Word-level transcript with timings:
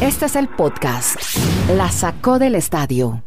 Este 0.00 0.26
es 0.26 0.36
el 0.36 0.48
podcast. 0.48 1.16
La 1.76 1.90
sacó 1.90 2.38
del 2.38 2.54
estadio. 2.54 3.22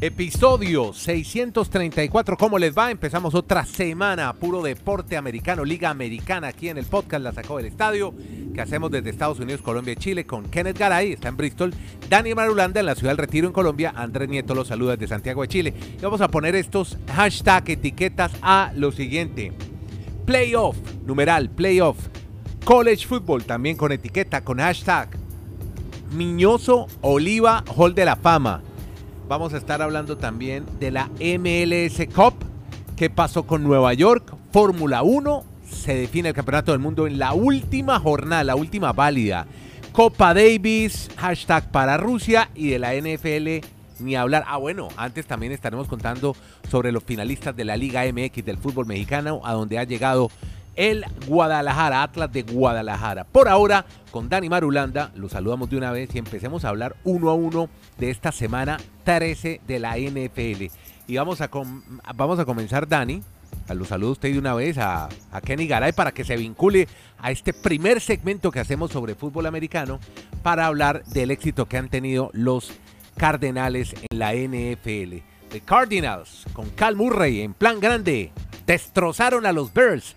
Episodio 0.00 0.92
634. 0.92 2.36
¿Cómo 2.36 2.58
les 2.58 2.76
va? 2.76 2.90
Empezamos 2.90 3.36
otra 3.36 3.64
semana, 3.64 4.32
puro 4.32 4.60
deporte 4.60 5.16
americano, 5.16 5.64
Liga 5.64 5.90
Americana, 5.90 6.48
aquí 6.48 6.68
en 6.68 6.78
el 6.78 6.86
podcast 6.86 7.22
La 7.22 7.32
Sacó 7.32 7.58
del 7.58 7.66
Estadio, 7.66 8.12
que 8.52 8.60
hacemos 8.60 8.90
desde 8.90 9.10
Estados 9.10 9.38
Unidos, 9.38 9.62
Colombia 9.62 9.92
y 9.92 9.96
Chile, 9.96 10.26
con 10.26 10.50
Kenneth 10.50 10.76
Garay, 10.76 11.12
está 11.12 11.28
en 11.28 11.36
Bristol, 11.36 11.72
Dani 12.08 12.34
Marulanda 12.34 12.80
en 12.80 12.86
la 12.86 12.96
ciudad 12.96 13.12
del 13.12 13.18
Retiro 13.18 13.46
en 13.46 13.52
Colombia, 13.52 13.92
Andrés 13.94 14.28
Nieto 14.28 14.56
los 14.56 14.66
saluda 14.66 14.96
desde 14.96 15.06
Santiago 15.06 15.42
de 15.42 15.48
Chile. 15.48 15.74
Y 15.96 16.02
vamos 16.02 16.20
a 16.20 16.26
poner 16.26 16.56
estos 16.56 16.98
hashtag 17.14 17.70
etiquetas 17.70 18.32
a 18.42 18.72
lo 18.74 18.90
siguiente. 18.90 19.52
Playoff, 20.24 20.76
numeral, 21.06 21.50
playoff. 21.50 21.96
College 22.64 23.06
Football, 23.06 23.44
también 23.44 23.76
con 23.76 23.92
etiqueta, 23.92 24.42
con 24.42 24.58
hashtag. 24.58 25.08
Miñoso 26.12 26.86
Oliva 27.00 27.64
Hall 27.76 27.94
de 27.94 28.04
la 28.04 28.16
Fama 28.16 28.62
vamos 29.32 29.54
a 29.54 29.56
estar 29.56 29.80
hablando 29.80 30.18
también 30.18 30.66
de 30.78 30.90
la 30.90 31.08
MLS 31.18 32.06
Cup. 32.14 32.34
¿Qué 32.96 33.08
pasó 33.08 33.44
con 33.44 33.62
Nueva 33.62 33.94
York? 33.94 34.34
Fórmula 34.52 35.02
1. 35.02 35.44
Se 35.64 35.94
define 35.94 36.28
el 36.28 36.34
campeonato 36.34 36.72
del 36.72 36.82
mundo 36.82 37.06
en 37.06 37.18
la 37.18 37.32
última 37.32 37.98
jornada, 37.98 38.44
la 38.44 38.56
última 38.56 38.92
válida. 38.92 39.46
Copa 39.92 40.34
Davis, 40.34 41.08
hashtag 41.16 41.70
para 41.70 41.96
Rusia 41.96 42.50
y 42.54 42.68
de 42.68 42.78
la 42.78 42.94
NFL 42.94 43.66
ni 43.98 44.16
hablar. 44.16 44.44
Ah, 44.46 44.56
bueno, 44.56 44.88
antes 44.96 45.26
también 45.26 45.52
estaremos 45.52 45.88
contando 45.88 46.36
sobre 46.70 46.92
los 46.92 47.02
finalistas 47.02 47.56
de 47.56 47.64
la 47.64 47.76
Liga 47.76 48.02
MX 48.04 48.44
del 48.44 48.58
fútbol 48.58 48.86
mexicano, 48.86 49.40
a 49.44 49.52
donde 49.52 49.78
ha 49.78 49.84
llegado 49.84 50.30
el 50.76 51.04
Guadalajara, 51.26 52.02
Atlas 52.02 52.32
de 52.32 52.42
Guadalajara. 52.42 53.24
Por 53.24 53.48
ahora, 53.48 53.84
con 54.10 54.28
Dani 54.28 54.48
Marulanda, 54.48 55.10
lo 55.14 55.28
saludamos 55.28 55.68
de 55.70 55.76
una 55.76 55.92
vez 55.92 56.14
y 56.14 56.18
empecemos 56.18 56.64
a 56.64 56.70
hablar 56.70 56.96
uno 57.04 57.30
a 57.30 57.34
uno 57.34 57.68
de 57.98 58.10
esta 58.10 58.32
semana 58.32 58.78
13 59.04 59.60
de 59.66 59.78
la 59.78 59.96
NFL. 59.96 60.64
Y 61.06 61.16
vamos 61.16 61.40
a, 61.40 61.50
vamos 62.14 62.38
a 62.38 62.44
comenzar, 62.44 62.88
Dani. 62.88 63.22
Lo 63.68 63.84
saludo 63.84 64.12
usted 64.12 64.32
de 64.32 64.38
una 64.38 64.54
vez 64.54 64.76
a, 64.76 65.08
a 65.30 65.40
Kenny 65.40 65.66
Garay 65.66 65.92
para 65.92 66.12
que 66.12 66.24
se 66.24 66.36
vincule 66.36 66.88
a 67.18 67.30
este 67.30 67.52
primer 67.52 68.00
segmento 68.00 68.50
que 68.50 68.60
hacemos 68.60 68.90
sobre 68.90 69.14
fútbol 69.14 69.46
americano 69.46 69.98
para 70.42 70.66
hablar 70.66 71.04
del 71.04 71.30
éxito 71.30 71.66
que 71.66 71.78
han 71.78 71.88
tenido 71.88 72.30
los 72.34 72.72
Cardenales 73.16 73.94
en 74.10 74.18
la 74.18 74.34
NFL. 74.34 75.18
The 75.50 75.60
Cardinals, 75.64 76.44
con 76.52 76.70
Cal 76.70 76.96
Murray 76.96 77.42
en 77.42 77.54
plan 77.54 77.78
grande, 77.80 78.32
destrozaron 78.66 79.46
a 79.46 79.52
los 79.52 79.72
Bears 79.72 80.16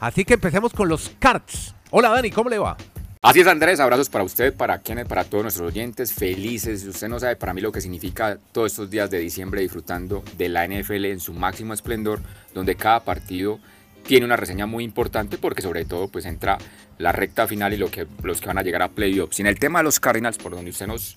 Así 0.00 0.24
que 0.26 0.34
empecemos 0.34 0.72
con 0.72 0.88
los 0.88 1.12
cards. 1.18 1.74
Hola 1.90 2.10
Dani, 2.10 2.30
¿cómo 2.30 2.50
le 2.50 2.58
va? 2.58 2.76
Así 3.22 3.40
es 3.40 3.46
Andrés, 3.46 3.80
abrazos 3.80 4.10
para 4.10 4.22
usted, 4.22 4.52
para 4.52 4.80
quienes, 4.80 5.06
para 5.06 5.24
todos 5.24 5.44
nuestros 5.44 5.68
oyentes, 5.70 6.12
felices. 6.12 6.84
Usted 6.84 7.08
no 7.08 7.18
sabe 7.18 7.36
para 7.36 7.54
mí 7.54 7.62
lo 7.62 7.72
que 7.72 7.80
significa 7.80 8.36
todos 8.52 8.72
estos 8.72 8.90
días 8.90 9.10
de 9.10 9.18
diciembre 9.18 9.62
disfrutando 9.62 10.22
de 10.36 10.50
la 10.50 10.66
NFL 10.68 11.06
en 11.06 11.20
su 11.20 11.32
máximo 11.32 11.72
esplendor, 11.72 12.20
donde 12.52 12.74
cada 12.74 13.00
partido 13.00 13.60
tiene 14.06 14.26
una 14.26 14.36
reseña 14.36 14.66
muy 14.66 14.84
importante 14.84 15.38
porque 15.38 15.62
sobre 15.62 15.86
todo 15.86 16.08
pues 16.08 16.26
entra 16.26 16.58
la 16.98 17.12
recta 17.12 17.46
final 17.46 17.72
y 17.72 17.78
lo 17.78 17.90
que, 17.90 18.06
los 18.22 18.42
que 18.42 18.48
van 18.48 18.58
a 18.58 18.62
llegar 18.62 18.82
a 18.82 18.88
playoffs. 18.88 19.38
Y 19.38 19.42
en 19.42 19.48
el 19.48 19.58
tema 19.58 19.78
de 19.78 19.84
los 19.84 20.00
Cardinals, 20.00 20.36
por 20.36 20.52
donde 20.52 20.70
usted 20.70 20.86
nos 20.86 21.16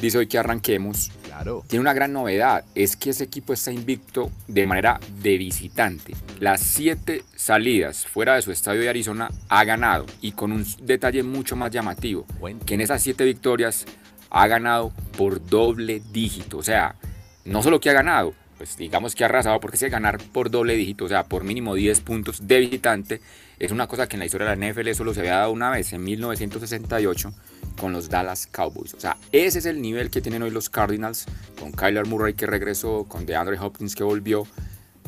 dice 0.00 0.18
hoy 0.18 0.26
que 0.26 0.38
arranquemos, 0.38 1.10
claro. 1.24 1.64
tiene 1.66 1.80
una 1.80 1.92
gran 1.92 2.12
novedad, 2.12 2.64
es 2.74 2.96
que 2.96 3.10
ese 3.10 3.24
equipo 3.24 3.52
está 3.52 3.72
invicto 3.72 4.30
de 4.48 4.66
manera 4.66 5.00
de 5.20 5.38
visitante. 5.38 6.14
Las 6.40 6.60
siete 6.60 7.24
salidas 7.34 8.06
fuera 8.06 8.34
de 8.34 8.42
su 8.42 8.52
estadio 8.52 8.80
de 8.80 8.88
Arizona 8.88 9.30
ha 9.48 9.64
ganado 9.64 10.06
y 10.20 10.32
con 10.32 10.52
un 10.52 10.66
detalle 10.82 11.22
mucho 11.22 11.56
más 11.56 11.70
llamativo, 11.70 12.26
que 12.64 12.74
en 12.74 12.80
esas 12.80 13.02
siete 13.02 13.24
victorias 13.24 13.86
ha 14.30 14.46
ganado 14.46 14.92
por 15.16 15.44
doble 15.44 16.02
dígito, 16.12 16.58
o 16.58 16.62
sea, 16.62 16.96
no 17.44 17.62
solo 17.62 17.80
que 17.80 17.90
ha 17.90 17.94
ganado, 17.94 18.34
pues 18.56 18.76
digamos 18.76 19.14
que 19.14 19.24
ha 19.24 19.26
arrasado 19.26 19.60
porque 19.60 19.76
si 19.76 19.88
ganar 19.88 20.18
por 20.32 20.50
doble 20.50 20.74
dígito, 20.74 21.04
o 21.04 21.08
sea, 21.08 21.24
por 21.24 21.44
mínimo 21.44 21.74
10 21.74 22.00
puntos 22.00 22.46
de 22.46 22.60
visitante, 22.60 23.20
es 23.58 23.72
una 23.72 23.86
cosa 23.86 24.08
que 24.08 24.16
en 24.16 24.20
la 24.20 24.26
historia 24.26 24.48
de 24.48 24.56
la 24.56 24.72
NFL 24.72 24.92
solo 24.92 25.14
se 25.14 25.20
había 25.20 25.36
dado 25.36 25.52
una 25.52 25.70
vez, 25.70 25.92
en 25.92 26.04
1968, 26.04 27.32
con 27.78 27.92
los 27.92 28.08
Dallas 28.08 28.46
Cowboys. 28.46 28.94
O 28.94 29.00
sea, 29.00 29.16
ese 29.32 29.58
es 29.58 29.66
el 29.66 29.80
nivel 29.80 30.10
que 30.10 30.20
tienen 30.20 30.42
hoy 30.42 30.50
los 30.50 30.68
Cardinals, 30.68 31.26
con 31.58 31.72
Kyler 31.72 32.06
Murray 32.06 32.34
que 32.34 32.46
regresó, 32.46 33.04
con 33.04 33.26
DeAndre 33.26 33.58
Hopkins 33.58 33.94
que 33.94 34.04
volvió, 34.04 34.46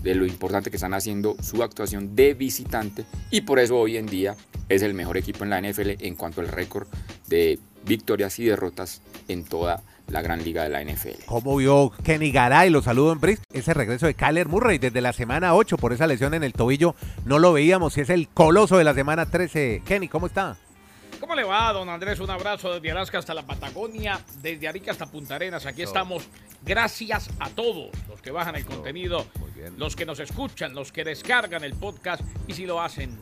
de 0.02 0.14
lo 0.14 0.26
importante 0.26 0.70
que 0.70 0.76
están 0.76 0.94
haciendo 0.94 1.36
su 1.42 1.62
actuación 1.62 2.14
de 2.14 2.34
visitante, 2.34 3.04
y 3.30 3.42
por 3.42 3.58
eso 3.58 3.76
hoy 3.76 3.96
en 3.96 4.06
día 4.06 4.36
es 4.68 4.82
el 4.82 4.94
mejor 4.94 5.16
equipo 5.16 5.44
en 5.44 5.50
la 5.50 5.60
NFL 5.60 6.04
en 6.04 6.14
cuanto 6.14 6.40
al 6.40 6.48
récord 6.48 6.86
de 7.26 7.58
victorias 7.84 8.38
y 8.38 8.44
derrotas 8.44 9.02
en 9.28 9.44
toda 9.44 9.76
la 9.76 9.82
la 10.08 10.22
gran 10.22 10.42
liga 10.42 10.62
de 10.62 10.70
la 10.70 10.82
NFL. 10.82 11.24
¿Cómo 11.26 11.56
vio 11.56 11.92
Kenny 12.02 12.30
Garay? 12.30 12.70
Lo 12.70 12.82
saludo 12.82 13.12
en 13.12 13.20
Bristol. 13.20 13.46
Ese 13.52 13.74
regreso 13.74 14.06
de 14.06 14.14
Kyler 14.14 14.48
Murray 14.48 14.78
desde 14.78 15.00
la 15.00 15.12
semana 15.12 15.54
8 15.54 15.76
por 15.76 15.92
esa 15.92 16.06
lesión 16.06 16.34
en 16.34 16.44
el 16.44 16.52
tobillo. 16.52 16.94
No 17.24 17.38
lo 17.38 17.52
veíamos 17.52 17.96
y 17.98 18.02
es 18.02 18.10
el 18.10 18.28
coloso 18.28 18.78
de 18.78 18.84
la 18.84 18.94
semana 18.94 19.26
13. 19.26 19.82
Kenny, 19.84 20.08
¿cómo 20.08 20.26
está? 20.26 20.56
¿Cómo 21.20 21.34
le 21.34 21.44
va, 21.44 21.72
don 21.72 21.88
Andrés? 21.88 22.20
Un 22.20 22.30
abrazo 22.30 22.74
desde 22.74 22.92
Alaska 22.92 23.18
hasta 23.18 23.34
la 23.34 23.42
Patagonia, 23.42 24.20
desde 24.40 24.68
Arica 24.68 24.92
hasta 24.92 25.06
Punta 25.06 25.34
Arenas. 25.34 25.66
Aquí 25.66 25.82
estamos. 25.82 26.28
Gracias 26.64 27.28
a 27.40 27.50
todos 27.50 27.90
los 28.08 28.22
que 28.22 28.30
bajan 28.30 28.56
el 28.56 28.64
contenido, 28.64 29.26
los 29.76 29.94
que 29.94 30.06
nos 30.06 30.20
escuchan, 30.20 30.74
los 30.74 30.92
que 30.92 31.04
descargan 31.04 31.64
el 31.64 31.74
podcast 31.74 32.22
y 32.46 32.54
si 32.54 32.66
lo 32.66 32.80
hacen 32.80 33.18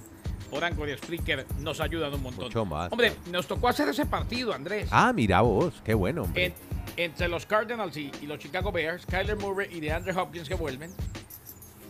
por 0.50 0.62
Anchor 0.62 0.88
y 0.88 0.96
Spreaker 0.96 1.46
nos 1.58 1.80
ayudan 1.80 2.14
un 2.14 2.22
montón. 2.22 2.44
Mucho 2.44 2.64
más. 2.64 2.92
Hombre, 2.92 3.12
nos 3.30 3.46
tocó 3.46 3.68
hacer 3.68 3.88
ese 3.88 4.06
partido, 4.06 4.52
Andrés. 4.54 4.88
Ah, 4.90 5.12
mira 5.12 5.40
vos, 5.40 5.74
qué 5.84 5.94
bueno, 5.94 6.22
hombre 6.22 6.54
entre 6.96 7.28
los 7.28 7.46
Cardinals 7.46 7.96
y, 7.96 8.10
los 8.26 8.38
Chicago 8.38 8.72
Bears, 8.72 9.06
Kyler 9.06 9.36
Murray 9.36 9.68
y 9.70 9.80
DeAndre 9.80 10.12
Hopkins 10.16 10.48
que 10.48 10.54
vuelven, 10.54 10.92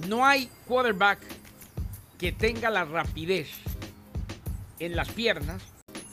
no 0.09 0.27
hay 0.27 0.51
quarterback 0.67 1.21
que 2.19 2.33
tenga 2.33 2.71
la 2.71 2.85
rapidez 2.85 3.49
en 4.79 4.97
las 4.97 5.11
piernas, 5.11 5.63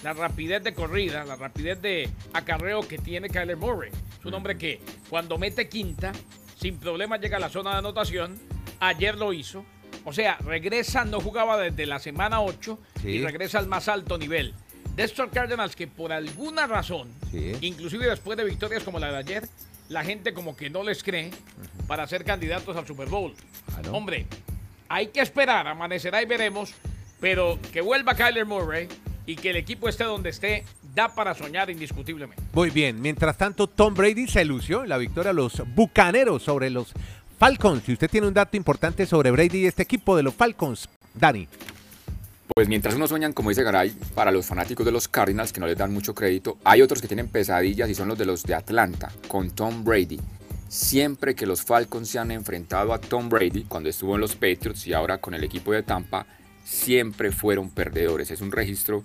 la 0.04 0.14
rapidez 0.14 0.64
de 0.64 0.74
corrida, 0.74 1.24
la 1.24 1.36
rapidez 1.36 1.82
de 1.82 2.10
acarreo 2.34 2.88
que 2.88 2.98
tiene 2.98 3.30
Kyler 3.30 3.58
Murray. 3.58 3.92
Es 4.20 4.26
un 4.26 4.34
hombre 4.34 4.58
que 4.58 4.82
cuando 5.10 5.38
mete 5.38 5.68
quinta, 5.68 6.12
sin 6.58 6.78
problema 6.78 7.18
llega 7.18 7.38
a 7.38 7.40
la 7.40 7.50
zona 7.50 7.72
de 7.72 7.78
anotación. 7.78 8.40
Ayer 8.80 9.18
lo 9.18 9.34
hizo. 9.34 9.66
O 10.06 10.12
sea, 10.12 10.38
regresa, 10.38 11.06
no 11.06 11.22
jugaba 11.22 11.58
desde 11.58 11.86
la 11.86 12.00
semana 12.00 12.42
8 12.42 12.80
y 13.06 13.24
regresa 13.24 13.60
al 13.60 13.68
más 13.68 13.88
alto 13.88 14.18
nivel 14.18 14.54
de 14.96 15.04
estos 15.04 15.30
Cardinals 15.30 15.76
que 15.76 15.88
por 15.88 16.12
alguna 16.12 16.68
razón, 16.68 17.10
inclusive 17.62 18.08
después 18.08 18.38
de 18.38 18.44
victorias 18.44 18.84
como 18.84 19.00
la 19.00 19.12
de 19.12 19.18
ayer, 19.18 19.50
la 19.90 20.04
gente 20.04 20.34
como 20.34 20.56
que 20.56 20.70
no 20.70 20.84
les 20.84 21.04
cree 21.04 21.32
para 21.88 22.08
ser 22.08 22.24
candidatos 22.24 22.76
al 22.78 22.88
Super 22.88 23.10
Bowl. 23.10 23.34
Hombre, 23.92 24.28
hay 24.90 25.08
que 25.08 25.22
esperar, 25.22 25.68
amanecerá 25.68 26.22
y 26.22 26.26
veremos, 26.26 26.74
pero 27.20 27.60
que 27.72 27.82
vuelva 27.82 28.16
Kyler 28.16 28.46
Murray 28.46 28.88
y 29.26 29.36
que 29.36 29.50
el 29.50 29.56
equipo 29.56 29.90
esté 29.90 30.04
donde 30.04 30.30
esté, 30.30 30.66
da 30.94 31.16
para 31.16 31.34
soñar 31.34 31.70
indiscutiblemente. 31.70 32.44
Muy 32.54 32.70
bien, 32.70 33.02
mientras 33.02 33.38
tanto 33.38 33.68
Tom 33.68 33.94
Brady 33.96 34.28
se 34.28 34.46
lució 34.46 34.84
en 34.84 34.90
la 34.90 34.98
victoria 34.98 35.32
a 35.32 35.34
los 35.34 35.64
Bucaneros 35.74 36.44
sobre 36.44 36.70
los 36.70 36.94
Falcons. 37.40 37.84
Si 37.86 37.94
usted 37.94 38.10
tiene 38.10 38.28
un 38.28 38.34
dato 38.34 38.58
importante 38.58 39.06
sobre 39.06 39.32
Brady 39.32 39.60
y 39.60 39.66
este 39.66 39.84
equipo 39.84 40.16
de 40.16 40.24
los 40.24 40.36
Falcons, 40.36 40.88
Dani. 41.14 41.48
Pues 42.48 42.68
mientras 42.68 42.96
unos 42.96 43.10
sueñan, 43.10 43.32
como 43.32 43.50
dice 43.50 43.64
Garay, 43.64 43.92
para 44.14 44.32
los 44.32 44.46
fanáticos 44.46 44.86
de 44.86 44.92
los 44.92 45.08
Cardinals, 45.08 45.54
que 45.54 45.62
no 45.62 45.66
les 45.66 45.78
dan 45.78 45.94
mucho 45.94 46.14
crédito, 46.14 46.58
hay 46.66 46.82
otros 46.82 47.02
que 47.02 47.08
tienen 47.08 47.30
pesadillas 47.30 47.90
y 47.90 47.96
son 47.96 48.10
los 48.10 48.18
de 48.18 48.26
los 48.26 48.44
de 48.44 48.54
Atlanta, 48.54 49.12
con 49.30 49.52
Tom 49.52 49.84
Brady. 49.84 50.20
Siempre 50.68 51.36
que 51.36 51.46
los 51.46 51.64
Falcons 51.64 52.10
se 52.10 52.20
han 52.20 52.32
enfrentado 52.32 52.94
a 52.94 53.00
Tom 53.00 53.30
Brady, 53.30 53.64
cuando 53.64 53.90
estuvo 53.90 54.16
en 54.16 54.22
los 54.22 54.36
Patriots 54.36 54.86
y 54.88 54.94
ahora 54.94 55.20
con 55.20 55.34
el 55.34 55.44
equipo 55.44 55.72
de 55.72 55.84
Tampa, 55.84 56.26
siempre 56.66 57.32
fueron 57.32 57.70
perdedores. 57.70 58.30
Es 58.30 58.42
un 58.42 58.52
registro 58.52 59.04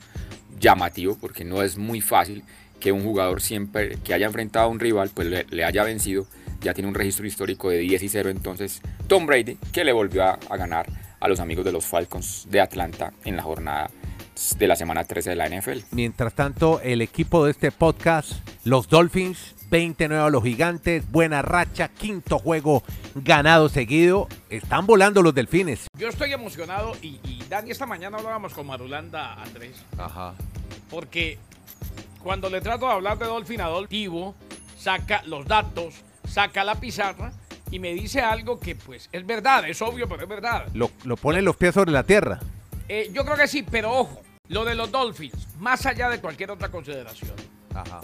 llamativo 0.59 1.17
porque 1.21 1.45
no 1.45 1.63
es 1.63 1.79
muy 1.79 2.01
fácil 2.01 2.43
que 2.81 2.91
un 2.91 3.05
jugador 3.05 3.41
siempre 3.41 3.99
que 4.03 4.15
haya 4.15 4.27
enfrentado 4.27 4.67
a 4.67 4.69
un 4.69 4.81
rival 4.81 5.11
pues 5.15 5.47
le, 5.51 5.65
haya 5.65 5.85
vencido. 5.85 6.27
Ya 6.61 6.75
tiene 6.75 6.89
un 6.89 6.95
registro 6.95 7.25
histórico 7.25 7.71
de 7.71 7.79
10 7.79 8.03
y 8.03 8.09
0 8.09 8.31
entonces 8.31 8.81
Tom 9.07 9.27
Brady 9.27 9.57
que 9.73 9.85
le 9.85 9.93
volvió 9.93 10.25
a 10.25 10.57
ganar 10.57 10.87
a 11.21 11.29
los 11.29 11.41
amigos 11.41 11.65
de 11.65 11.73
los 11.73 11.85
Falcons 11.85 12.47
de 12.51 12.61
Atlanta 12.61 13.13
en 13.25 13.37
la 13.37 13.43
jornada 13.43 13.91
de 14.57 14.69
la 14.69 14.77
semana 14.77 15.05
13 15.05 15.31
de 15.31 15.37
la 15.37 15.49
NFL. 15.49 15.81
Mientras 15.91 16.35
tanto, 16.35 16.81
el 16.81 17.03
equipo 17.03 17.45
de 17.45 17.51
este 17.51 17.73
podcast, 17.73 18.33
los 18.65 18.89
Dolphins, 18.89 19.55
29 19.71 20.25
a 20.25 20.31
los 20.31 20.43
gigantes, 20.43 21.11
buena 21.11 21.43
racha, 21.43 21.89
quinto 21.89 22.39
juego 22.39 22.83
ganado 23.15 23.69
seguido. 23.69 24.29
Están 24.49 24.87
volando 24.87 25.23
los 25.23 25.35
delfines. 25.35 25.89
Yo 25.99 26.09
estoy 26.09 26.33
emocionado 26.33 26.93
y, 27.03 27.19
Dani, 27.49 27.71
esta 27.71 27.87
mañana 27.87 28.19
hablábamos 28.19 28.55
con 28.55 28.67
Marulanda 28.67 29.35
Andrés. 29.35 29.85
Ajá. 29.99 30.35
Porque 30.91 31.39
cuando 32.23 32.49
le 32.49 32.61
trato 32.61 32.87
de 32.87 32.93
hablar 32.93 33.19
de 33.19 33.27
Dolphin 33.27 33.61
a 33.61 33.69
saca 34.79 35.23
los 35.27 35.47
datos, 35.47 35.95
saca 36.29 36.63
la 36.63 36.77
pizarra 36.77 37.33
y 37.71 37.79
me 37.79 37.93
dice 37.95 38.21
algo 38.21 38.59
que 38.59 38.75
pues 38.75 39.09
es 39.13 39.27
verdad, 39.27 39.69
es 39.69 39.81
obvio, 39.83 40.09
pero 40.09 40.23
es 40.23 40.29
verdad. 40.29 40.69
Lo, 40.75 40.91
lo 41.05 41.17
pone 41.17 41.43
los 41.43 41.57
pies 41.57 41.75
sobre 41.75 41.93
la 41.93 42.03
tierra. 42.05 42.41
Eh, 42.89 43.11
yo 43.13 43.25
creo 43.25 43.37
que 43.37 43.49
sí, 43.49 43.65
pero 43.71 43.93
ojo, 43.93 44.23
lo 44.49 44.65
de 44.65 44.75
los 44.75 44.91
Dolphins, 44.91 45.49
más 45.59 45.85
allá 45.87 46.09
de 46.09 46.21
cualquier 46.21 46.51
otra 46.51 46.71
consideración, 46.71 47.35
Ajá. 47.75 48.01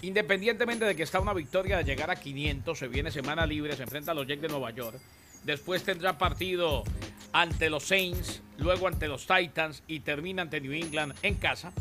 independientemente 0.00 0.84
de 0.84 0.96
que 0.96 1.02
está 1.02 1.20
una 1.20 1.34
victoria 1.34 1.76
de 1.78 1.84
llegar 1.84 2.10
a 2.10 2.16
500, 2.16 2.78
se 2.78 2.88
viene 2.88 3.10
semana 3.10 3.46
libre, 3.46 3.76
se 3.76 3.82
enfrenta 3.82 4.12
a 4.12 4.14
los 4.14 4.26
Jets 4.26 4.42
de 4.42 4.48
Nueva 4.48 4.70
York, 4.70 4.98
después 5.44 5.82
tendrá 5.84 6.16
partido 6.16 6.84
ante 7.32 7.68
los 7.68 7.84
Saints, 7.84 8.42
luego 8.56 8.88
ante 8.88 9.06
los 9.06 9.26
Titans 9.26 9.82
y 9.86 10.00
termina 10.00 10.42
ante 10.42 10.60
New 10.60 10.72
England 10.72 11.14
en 11.22 11.34
casa. 11.34 11.72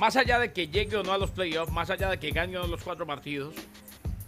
Más 0.00 0.16
allá 0.16 0.38
de 0.38 0.52
que 0.52 0.68
llegue 0.68 0.96
o 0.96 1.02
no 1.02 1.12
a 1.12 1.18
los 1.18 1.30
playoffs, 1.30 1.72
más 1.72 1.90
allá 1.90 2.10
de 2.10 2.18
que 2.18 2.30
gane 2.30 2.56
o 2.58 2.62
no 2.62 2.66
los 2.68 2.82
cuatro 2.82 3.06
partidos, 3.06 3.54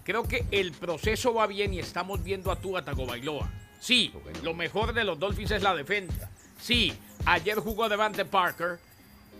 creo 0.05 0.25
que 0.25 0.45
el 0.51 0.73
proceso 0.73 1.35
va 1.35 1.47
bien 1.47 1.75
y 1.75 1.79
estamos 1.79 2.23
viendo 2.23 2.51
a 2.51 2.57
Tua 2.57 2.85
Tagovailoa. 2.85 3.51
Sí, 3.81 4.13
lo 4.43 4.55
mejor 4.55 4.93
de 4.93 5.05
los 5.05 5.19
Dolphins 5.19 5.53
es 5.53 5.63
la 5.63 5.75
defensa. 5.75 6.31
Sí, 6.61 6.93
ayer 7.25 7.59
jugó 7.59 7.89
Devante 7.89 8.25
Parker 8.25 8.79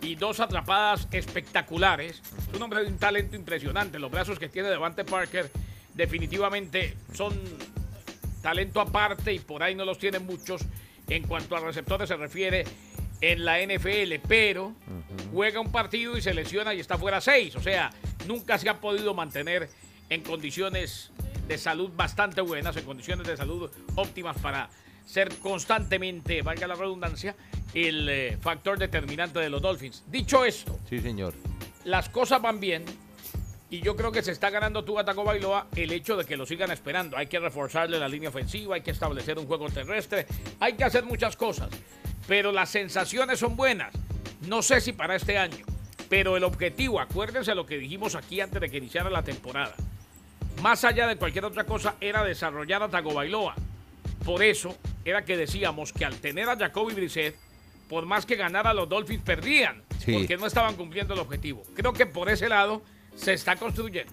y 0.01 0.15
dos 0.15 0.39
atrapadas 0.39 1.07
espectaculares. 1.11 2.21
Es 2.49 2.55
un 2.55 2.61
hombre 2.63 2.81
de 2.81 2.87
un 2.87 2.97
talento 2.97 3.35
impresionante. 3.35 3.99
Los 3.99 4.11
brazos 4.11 4.39
que 4.39 4.49
tiene 4.49 4.69
Devante 4.69 5.05
Parker 5.05 5.51
definitivamente 5.93 6.97
son 7.13 7.39
talento 8.41 8.81
aparte 8.81 9.33
y 9.33 9.39
por 9.39 9.61
ahí 9.61 9.75
no 9.75 9.85
los 9.85 9.99
tienen 9.99 10.25
muchos 10.25 10.61
en 11.07 11.23
cuanto 11.23 11.55
a 11.55 11.59
receptores 11.59 12.09
se 12.09 12.15
refiere 12.15 12.63
en 13.19 13.45
la 13.45 13.59
NFL, 13.59 14.15
pero 14.27 14.73
juega 15.31 15.59
un 15.59 15.71
partido 15.71 16.17
y 16.17 16.21
se 16.21 16.33
lesiona 16.33 16.73
y 16.73 16.79
está 16.79 16.97
fuera 16.97 17.21
seis. 17.21 17.55
O 17.55 17.61
sea, 17.61 17.91
nunca 18.27 18.57
se 18.57 18.69
ha 18.69 18.79
podido 18.79 19.13
mantener 19.13 19.69
en 20.11 20.21
condiciones 20.23 21.09
de 21.47 21.57
salud 21.57 21.89
bastante 21.95 22.41
buenas, 22.41 22.75
en 22.75 22.83
condiciones 22.83 23.25
de 23.25 23.37
salud 23.37 23.71
óptimas 23.95 24.37
para 24.39 24.69
ser 25.05 25.33
constantemente, 25.37 26.41
valga 26.41 26.67
la 26.67 26.75
redundancia, 26.75 27.33
el 27.73 28.07
eh, 28.09 28.37
factor 28.39 28.77
determinante 28.77 29.39
de 29.39 29.49
los 29.49 29.61
Dolphins. 29.61 30.03
Dicho 30.07 30.43
esto, 30.43 30.77
Sí, 30.89 30.99
señor. 30.99 31.33
las 31.85 32.09
cosas 32.09 32.41
van 32.41 32.59
bien 32.59 32.83
y 33.69 33.79
yo 33.79 33.95
creo 33.95 34.11
que 34.11 34.21
se 34.21 34.33
está 34.33 34.49
ganando 34.49 34.83
Tua 34.83 35.05
Tagovailoa 35.05 35.67
el 35.77 35.93
hecho 35.93 36.17
de 36.17 36.25
que 36.25 36.35
lo 36.35 36.45
sigan 36.45 36.71
esperando. 36.71 37.15
Hay 37.15 37.27
que 37.27 37.39
reforzarle 37.39 37.97
la 37.97 38.09
línea 38.09 38.29
ofensiva, 38.29 38.75
hay 38.75 38.81
que 38.81 38.91
establecer 38.91 39.39
un 39.39 39.47
juego 39.47 39.69
terrestre, 39.69 40.27
hay 40.59 40.73
que 40.73 40.83
hacer 40.83 41.05
muchas 41.05 41.37
cosas, 41.37 41.69
pero 42.27 42.51
las 42.51 42.69
sensaciones 42.69 43.39
son 43.39 43.55
buenas. 43.55 43.93
No 44.41 44.61
sé 44.61 44.81
si 44.81 44.91
para 44.91 45.15
este 45.15 45.37
año, 45.37 45.65
pero 46.09 46.35
el 46.35 46.43
objetivo, 46.43 46.99
acuérdense 46.99 47.55
lo 47.55 47.65
que 47.65 47.77
dijimos 47.77 48.15
aquí 48.15 48.41
antes 48.41 48.59
de 48.59 48.69
que 48.69 48.77
iniciara 48.77 49.09
la 49.09 49.23
temporada. 49.23 49.73
Más 50.61 50.83
allá 50.83 51.07
de 51.07 51.15
cualquier 51.15 51.45
otra 51.45 51.63
cosa 51.63 51.95
era 52.01 52.23
desarrollar 52.23 52.83
a 52.83 52.89
Tagovailoa. 52.89 53.55
Por 54.25 54.43
eso 54.43 54.77
era 55.03 55.25
que 55.25 55.35
decíamos 55.37 55.91
que 55.93 56.05
al 56.05 56.15
tener 56.15 56.47
a 56.49 56.55
Jacoby 56.57 56.93
Brissett, 56.93 57.35
por 57.89 58.05
más 58.05 58.25
que 58.25 58.35
ganara 58.35 58.73
los 58.73 58.87
Dolphins 58.87 59.23
perdían, 59.23 59.81
Sí. 59.99 60.13
porque 60.13 60.37
no 60.37 60.45
estaban 60.45 60.75
cumpliendo 60.75 61.13
el 61.13 61.19
objetivo. 61.19 61.63
Creo 61.75 61.93
que 61.93 62.05
por 62.05 62.29
ese 62.29 62.47
lado 62.47 62.81
se 63.15 63.33
está 63.33 63.55
construyendo. 63.55 64.11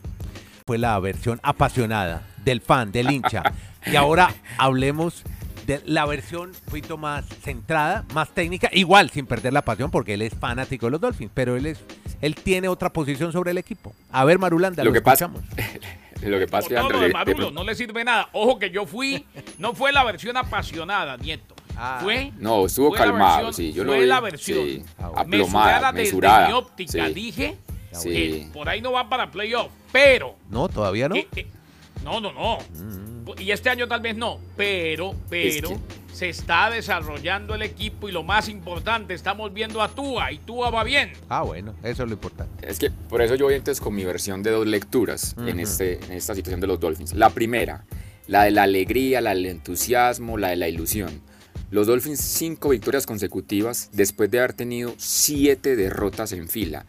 Fue 0.66 0.78
la 0.78 0.98
versión 1.00 1.40
apasionada 1.42 2.26
del 2.44 2.60
fan, 2.60 2.92
del 2.92 3.10
hincha. 3.10 3.42
y 3.86 3.96
ahora 3.96 4.34
hablemos 4.58 5.22
de 5.66 5.82
la 5.84 6.06
versión 6.06 6.50
un 6.50 6.54
poquito 6.64 6.96
más 6.96 7.26
centrada, 7.42 8.04
más 8.14 8.30
técnica, 8.30 8.70
igual 8.72 9.10
sin 9.10 9.26
perder 9.26 9.52
la 9.52 9.62
pasión 9.62 9.90
porque 9.90 10.14
él 10.14 10.22
es 10.22 10.34
fanático 10.34 10.86
de 10.86 10.92
los 10.92 11.00
Dolphins, 11.00 11.30
pero 11.34 11.56
él 11.56 11.66
es 11.66 11.78
él 12.22 12.34
tiene 12.34 12.68
otra 12.68 12.90
posición 12.92 13.30
sobre 13.32 13.50
el 13.52 13.58
equipo. 13.58 13.94
A 14.10 14.24
ver, 14.24 14.38
Marulanda, 14.38 14.82
lo, 14.82 14.90
Lo 14.90 14.94
que 14.94 15.02
pasa- 15.02 15.26
escuchamos. 15.26 15.44
Lo 16.22 16.38
que 16.38 16.46
pasa 16.46 16.68
es 16.74 16.80
Por 16.80 16.88
que 16.88 16.92
lo 16.94 17.00
de 17.00 17.34
de- 17.34 17.50
no 17.52 17.64
le 17.64 17.74
sirve 17.74 18.04
nada. 18.04 18.28
Ojo 18.32 18.58
que 18.58 18.70
yo 18.70 18.86
fui, 18.86 19.24
no 19.58 19.72
fue 19.74 19.92
la 19.92 20.04
versión 20.04 20.36
apasionada, 20.36 21.16
Nieto. 21.16 21.54
Ah. 21.76 22.00
Fue. 22.02 22.32
No, 22.38 22.66
estuvo 22.66 22.88
fue 22.88 22.98
calmado, 22.98 23.46
versión- 23.46 23.54
sí, 23.54 23.72
yo 23.72 23.84
lo 23.84 23.92
fue 23.92 24.00
vi, 24.00 24.06
la 24.06 24.20
versión 24.20 24.58
sí, 24.58 24.84
Ah, 24.98 25.12
aplomada, 25.14 25.26
mesurada 25.26 25.92
desde 25.92 26.04
mesurada, 26.12 26.46
mi 26.48 26.52
óptica. 26.54 27.06
sí. 27.06 27.14
Dije 27.14 27.56
Sí. 27.92 28.08
que 28.10 28.48
por 28.52 28.68
ahí 28.68 28.80
no 28.80 28.90
va 28.92 29.08
para 29.08 29.30
playoff, 29.30 29.70
pero 29.92 30.34
No, 30.50 30.68
todavía 30.68 31.08
no. 31.08 31.14
que- 31.14 31.26
que- 31.26 31.46
no, 32.04 32.20
no, 32.20 32.32
no. 32.32 32.58
Y 33.38 33.50
este 33.52 33.70
año 33.70 33.86
tal 33.86 34.00
vez 34.00 34.16
no, 34.16 34.38
pero, 34.56 35.14
pero 35.30 35.70
Es 35.70 35.78
se 36.12 36.28
está 36.28 36.70
desarrollando 36.70 37.54
el 37.54 37.62
equipo 37.62 38.08
y 38.08 38.12
lo 38.12 38.22
más 38.22 38.48
importante, 38.48 39.14
estamos 39.14 39.52
viendo 39.52 39.82
a 39.82 39.88
Tua 39.88 40.32
y 40.32 40.38
Tua 40.38 40.70
va 40.70 40.84
bien. 40.84 41.12
Ah, 41.28 41.42
bueno, 41.42 41.74
eso 41.82 42.02
es 42.02 42.08
lo 42.08 42.14
importante. 42.14 42.68
Es 42.68 42.78
que 42.78 42.90
por 42.90 43.22
eso 43.22 43.34
yo 43.34 43.46
voy 43.46 43.54
entonces 43.54 43.80
con 43.80 43.94
mi 43.94 44.04
versión 44.04 44.42
de 44.42 44.50
dos 44.50 44.66
lecturas 44.66 45.36
en, 45.38 45.60
este, 45.60 46.04
en 46.04 46.12
esta 46.12 46.34
situación 46.34 46.60
de 46.60 46.66
los 46.66 46.80
Dolphins. 46.80 47.14
La 47.14 47.30
primera, 47.30 47.84
la 48.26 48.44
de 48.44 48.50
la 48.50 48.64
alegría, 48.64 49.20
la 49.20 49.30
del 49.30 49.46
entusiasmo, 49.46 50.38
la 50.38 50.48
de 50.48 50.56
la 50.56 50.68
ilusión. 50.68 51.20
Los 51.70 51.86
Dolphins 51.86 52.20
cinco 52.20 52.70
victorias 52.70 53.04
consecutivas 53.04 53.90
después 53.92 54.30
de 54.30 54.38
haber 54.38 54.54
tenido 54.54 54.94
siete 54.96 55.76
derrotas 55.76 56.32
en 56.32 56.48
fila. 56.48 56.86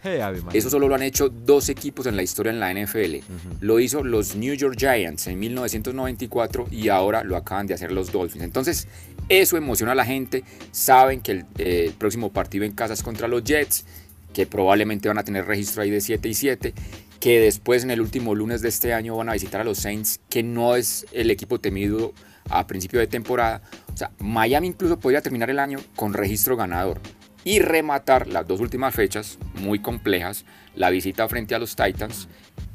Eso 0.54 0.70
solo 0.70 0.88
lo 0.88 0.96
han 0.96 1.04
hecho 1.04 1.30
dos 1.30 1.68
equipos 1.68 2.06
en 2.06 2.16
la 2.16 2.24
historia 2.24 2.52
en 2.52 2.60
la 2.60 2.74
NFL. 2.74 3.18
Lo 3.60 3.80
hizo 3.80 4.04
los 4.04 4.36
New 4.36 4.54
York 4.54 4.76
Giants 4.78 5.28
en 5.28 5.40
1994 5.40 6.68
y 6.72 6.88
ahora 6.88 7.24
lo 7.24 7.36
acaban 7.36 7.68
de 7.68 7.74
hacer 7.74 7.92
los 7.92 8.12
Dolphins. 8.12 8.44
Entonces, 8.44 8.88
eso 9.28 9.58
emociona 9.58 9.92
a 9.92 9.96
la 9.96 10.06
gente. 10.06 10.44
Saben 10.72 11.20
que 11.22 11.31
el, 11.34 11.46
eh, 11.58 11.86
el 11.88 11.94
próximo 11.94 12.31
partido 12.31 12.64
en 12.64 12.72
casa 12.72 12.94
es 12.94 13.04
contra 13.04 13.28
los 13.28 13.44
Jets, 13.44 13.86
que 14.34 14.48
probablemente 14.48 15.10
van 15.10 15.18
a 15.18 15.24
tener 15.24 15.46
registro 15.46 15.81
ahí 15.81 15.90
de 15.90 16.00
7 16.00 16.30
y 16.30 16.34
7. 16.34 16.74
Que 17.20 17.42
después, 17.42 17.84
en 17.84 17.92
el 17.92 18.00
último 18.00 18.34
lunes 18.34 18.62
de 18.62 18.70
este 18.70 18.94
año, 18.94 19.18
van 19.18 19.28
a 19.28 19.34
visitar 19.34 19.60
a 19.60 19.66
los 19.66 19.80
Saints, 19.80 20.22
que 20.30 20.42
no 20.42 20.78
es 20.78 21.06
el 21.12 21.31
equipo 21.31 21.60
temido 21.60 22.14
a 22.50 22.66
principio 22.68 23.00
de 23.00 23.07
temporada. 23.07 23.62
O 23.94 23.98
sea, 23.98 24.12
Miami 24.19 24.68
incluso 24.68 25.00
podría 25.00 25.22
terminar 25.22 25.50
el 25.50 25.60
año 25.60 25.80
con 25.96 26.13
registro 26.13 26.56
ganador 26.57 27.00
y 27.44 27.60
rematar 27.60 28.28
las 28.28 28.48
dos 28.48 28.60
últimas 28.60 28.94
fechas 28.94 29.38
muy 29.56 29.80
complejas, 29.80 30.46
la 30.75 30.90
visita 30.90 31.28
frente 31.28 31.56
a 31.56 31.60
los 31.60 31.75
Titans 31.75 32.28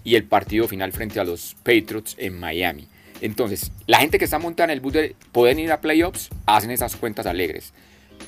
y 0.05 0.15
el 0.17 0.25
partido 0.25 0.69
final 0.69 0.93
frente 0.93 1.21
a 1.21 1.25
los 1.25 1.55
Patriots 1.63 2.17
en 2.19 2.39
Miami. 2.39 2.89
Entonces, 3.21 3.73
la 3.87 3.99
gente 3.99 4.19
que 4.19 4.25
está 4.25 4.39
montada 4.39 4.65
en 4.65 4.71
el 4.71 4.81
bus 4.81 4.93
de 4.95 5.17
pueden 5.33 5.59
ir 5.59 5.71
a 5.73 5.81
playoffs, 5.81 6.31
hacen 6.47 6.71
esas 6.71 6.97
cuentas 6.97 7.27
alegres. 7.27 7.73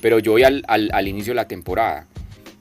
Pero 0.01 0.19
yo 0.19 0.31
voy 0.33 0.43
al, 0.43 0.63
al- 0.67 0.89
al 0.93 1.07
inicio 1.07 1.31
de 1.31 1.35
la 1.35 1.47
temporada. 1.47 2.05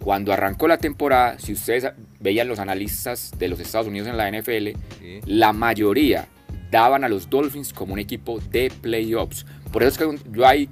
Cuando 0.00 0.32
arrancó 0.32 0.68
la 0.68 0.78
temporada, 0.78 1.38
si 1.38 1.52
ustedes 1.52 1.86
veían 2.20 2.48
los 2.48 2.58
analistas 2.58 3.32
de 3.38 3.48
los 3.48 3.58
Estados 3.60 3.86
Unidos 3.88 4.08
en 4.08 4.16
la 4.16 4.28
NFL, 4.30 4.76
Sí. 5.00 5.20
la 5.26 5.52
mayoría 5.52 6.28
daban 6.70 7.04
a 7.04 7.08
los 7.08 7.28
Dolphins 7.30 7.72
como 7.72 7.92
un 7.94 7.98
equipo 7.98 8.40
de 8.50 8.70
playoffs. 8.80 9.46
Por 9.72 9.82
eso 9.82 10.04
es 10.04 10.20
que 10.22 10.30
yo 10.32 10.46
ahí 10.46 10.68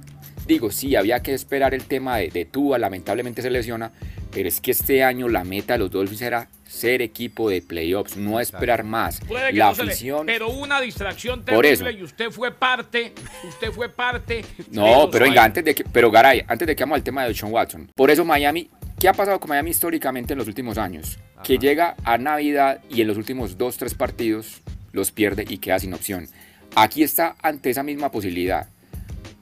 digo, 0.47 0.71
sí, 0.71 0.95
había 0.95 1.21
que 1.21 1.33
esperar 1.33 1.73
el 1.73 1.85
tema 1.85 2.17
de, 2.17 2.29
de 2.29 2.45
Tua, 2.45 2.77
lamentablemente 2.77 3.41
se 3.41 3.49
lesiona, 3.49 3.91
pero 4.31 4.47
es 4.47 4.61
que 4.61 4.71
este 4.71 5.03
año 5.03 5.27
la 5.27 5.43
meta 5.43 5.73
de 5.73 5.79
los 5.79 5.89
Dolphins 5.91 6.21
era 6.21 6.47
ser 6.67 7.01
equipo 7.01 7.49
de 7.49 7.61
playoffs, 7.61 8.15
no 8.17 8.39
esperar 8.39 8.83
más. 8.83 9.21
Puede 9.21 9.51
que 9.51 9.57
La 9.57 9.69
no 9.69 9.75
se 9.75 9.83
le- 9.85 9.91
afición... 9.91 10.25
pero 10.27 10.49
una 10.49 10.81
distracción 10.81 11.39
Por 11.43 11.61
terrible 11.63 11.89
eso. 11.91 11.99
y 11.99 12.03
usted 12.03 12.29
fue 12.31 12.51
parte, 12.51 13.13
usted 13.47 13.71
fue 13.71 13.89
parte. 13.89 14.43
No, 14.71 15.09
pero 15.11 15.25
venga, 15.25 15.43
antes 15.43 15.63
de 15.65 15.73
que, 15.73 15.83
pero 15.85 16.11
Garay, 16.11 16.43
antes 16.47 16.67
de 16.67 16.75
que 16.75 16.83
vamos 16.83 16.97
al 16.97 17.03
tema 17.03 17.25
de 17.25 17.33
Sean 17.33 17.51
Watson. 17.51 17.89
Por 17.95 18.11
eso 18.11 18.23
Miami, 18.25 18.69
¿qué 18.99 19.07
ha 19.07 19.13
pasado 19.13 19.39
con 19.39 19.49
Miami 19.49 19.71
históricamente 19.71 20.33
en 20.33 20.39
los 20.39 20.47
últimos 20.47 20.77
años? 20.77 21.17
Que 21.43 21.57
llega 21.57 21.95
a 22.03 22.17
Navidad 22.17 22.81
y 22.89 23.01
en 23.01 23.07
los 23.07 23.17
últimos 23.17 23.57
dos, 23.57 23.77
tres 23.77 23.93
partidos 23.95 24.61
los 24.95 25.11
pierde 25.11 25.45
y 25.47 25.59
queda 25.59 25.79
sin 25.79 25.93
opción. 25.93 26.27
Aquí 26.75 27.03
está 27.03 27.35
ante 27.41 27.69
esa 27.69 27.83
misma 27.83 28.11
posibilidad. 28.11 28.67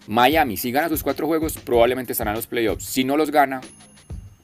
Miami, 0.07 0.57
si 0.57 0.71
gana 0.71 0.89
sus 0.89 1.03
cuatro 1.03 1.27
juegos, 1.27 1.57
probablemente 1.57 2.11
estará 2.11 2.31
en 2.31 2.35
los 2.35 2.47
playoffs. 2.47 2.83
Si 2.85 3.03
no 3.05 3.15
los 3.15 3.31
gana, 3.31 3.61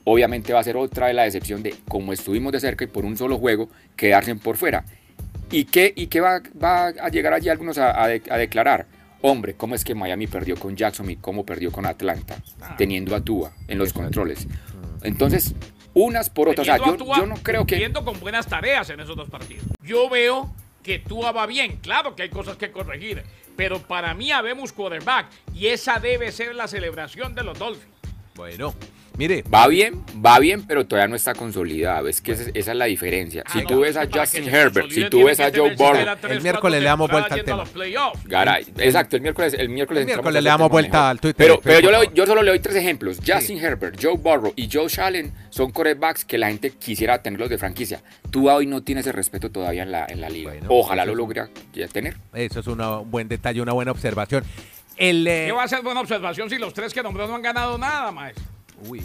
obviamente 0.06 0.54
va 0.54 0.62
a 0.62 0.64
ser 0.64 0.78
otra 0.78 1.08
de 1.08 1.14
la 1.14 1.24
decepción 1.24 1.62
de, 1.62 1.76
como 1.88 2.14
estuvimos 2.14 2.54
de 2.54 2.60
cerca 2.62 2.86
y 2.86 2.88
por 2.88 3.04
un 3.04 3.18
solo 3.18 3.38
juego, 3.38 3.70
quedarse 3.98 4.34
por 4.36 4.56
fuera. 4.56 4.86
¿Y 5.52 5.66
qué, 5.66 5.92
y 5.96 6.08
qué 6.08 6.22
va, 6.22 6.42
va 6.64 6.88
a 6.88 7.10
llegar 7.10 7.34
allí 7.34 7.50
algunos 7.50 7.78
a, 7.78 8.02
a 8.02 8.08
de- 8.08 8.22
a 8.30 8.38
declarar? 8.38 8.86
Hombre, 9.22 9.56
¿cómo 9.56 9.76
es 9.76 9.84
que 9.84 9.96
Miami 9.96 10.28
perdió 10.28 10.56
con 10.56 10.78
Jackson 10.78 11.10
y 11.12 11.18
cómo 11.18 11.46
perdió 11.46 11.72
con 11.72 11.86
Atlanta? 11.86 12.42
Teniendo 12.78 13.16
a 13.16 13.22
Tua 13.22 13.52
en 13.68 13.78
los 13.78 13.92
controles. 13.92 14.48
Entonces, 15.04 15.54
unas 15.94 16.30
por 16.30 16.48
otras. 16.48 16.66
O 16.66 16.72
sea, 16.72 16.78
yo, 16.78 16.96
yo 16.98 17.26
no 17.26 17.36
creo 17.36 17.66
que... 17.66 17.92
con 17.92 18.18
buenas 18.22 18.48
tareas 18.48 18.90
en 18.92 19.02
esos 19.02 19.18
dos 19.18 19.30
partidos. 19.30 19.66
Yo 19.84 20.10
veo 20.10 20.54
que 20.84 21.00
Tua 21.00 21.32
va 21.32 21.46
bien. 21.46 21.78
Claro 21.78 22.16
que 22.16 22.24
hay 22.24 22.30
cosas 22.30 22.58
que 22.58 22.72
corregir. 22.72 23.24
Pero 23.56 23.80
para 23.80 24.14
mí 24.14 24.32
habemos 24.32 24.72
quarterback. 24.72 25.28
Y 25.54 25.68
esa 25.68 26.00
debe 26.00 26.32
ser 26.32 26.56
la 26.56 26.68
celebración 26.68 27.36
de 27.36 27.44
los 27.44 27.58
Dolphins. 27.60 27.94
Bueno, 28.36 28.74
mire, 29.20 29.44
Va 29.54 29.68
bien, 29.68 30.04
va 30.26 30.40
bien, 30.40 30.66
pero 30.66 30.88
todavía 30.88 31.08
no 31.08 31.16
está 31.16 31.36
consolidado. 31.36 32.08
Es 32.08 32.22
que 32.22 32.32
esa, 32.32 32.50
esa 32.56 32.72
es 32.72 32.78
la 32.78 32.86
diferencia. 32.86 33.44
Ah, 33.46 33.52
Si 33.54 33.60
no, 33.62 33.68
tú 33.68 33.80
ves 33.82 33.92
es 33.92 33.98
a 33.98 34.08
Justin 34.12 34.48
Herbert, 34.50 34.90
si 34.90 35.08
tú 35.10 35.26
ves 35.26 35.40
a 35.40 35.52
Joe 35.56 35.76
Burrow... 35.76 36.16
El 36.30 36.42
miércoles 36.42 36.80
le 36.82 36.88
damos 36.88 37.12
vuelta 37.12 37.36
al 37.36 37.44
tema. 37.44 37.64
Garay, 38.26 38.66
exacto, 38.78 39.16
el 39.18 39.22
miércoles, 39.22 39.54
el 39.54 39.70
miércoles, 39.70 40.02
El 40.02 40.06
miércoles 40.08 40.42
le 40.44 40.50
damos 40.50 40.66
tema 40.66 40.72
vuelta 40.72 40.98
mejor. 40.98 41.10
al 41.12 41.20
Twitter, 41.20 41.36
Pero, 41.38 41.56
por 41.56 41.64
pero 41.64 41.80
yo, 41.82 41.92
le 41.92 41.98
doy- 41.98 42.10
yo 42.16 42.26
solo 42.26 42.42
le 42.42 42.50
doy 42.50 42.60
tres 42.60 42.76
ejemplos. 42.78 43.20
Justin 43.26 43.60
Herbert, 43.60 44.00
Joe 44.02 44.18
Burrow 44.18 44.54
y 44.56 44.68
Joe 44.72 44.88
Allen 45.00 45.32
son 45.52 45.72
corebacks 45.72 46.26
que 46.26 46.38
la 46.38 46.48
gente 46.48 46.72
quisiera 46.72 47.22
tenerlos 47.22 47.50
de 47.50 47.58
franquicia. 47.58 48.02
Tú 48.32 48.50
hoy 48.50 48.66
no 48.66 48.82
tienes 48.84 49.06
el 49.08 49.14
respeto 49.14 49.52
todavía 49.52 49.84
en 49.84 49.92
la, 49.92 50.06
en 50.08 50.22
la 50.22 50.30
liga. 50.30 50.52
Bueno, 50.52 50.68
Ojalá 50.70 51.06
lo 51.06 51.14
logre 51.16 51.44
ya 51.74 51.88
tener. 51.88 52.16
eso 52.34 52.60
es 52.62 52.68
una- 52.68 53.00
un 53.00 53.12
buen 53.12 53.28
detalle, 53.28 53.62
una 53.62 53.74
buena 53.74 53.92
observación. 53.92 54.44
El, 54.98 55.26
eh, 55.28 55.44
¿Qué 55.48 55.52
va 55.52 55.64
a 55.64 55.68
ser 55.68 55.82
buena 55.82 56.02
observación 56.02 56.50
si 56.50 56.58
los 56.58 56.74
tres 56.74 56.94
que 56.94 57.02
nombró 57.04 57.28
no 57.28 57.36
han 57.36 57.42
ganado 57.42 57.78
nada, 57.78 58.12
maestro? 58.12 58.44
Uy. 58.88 59.02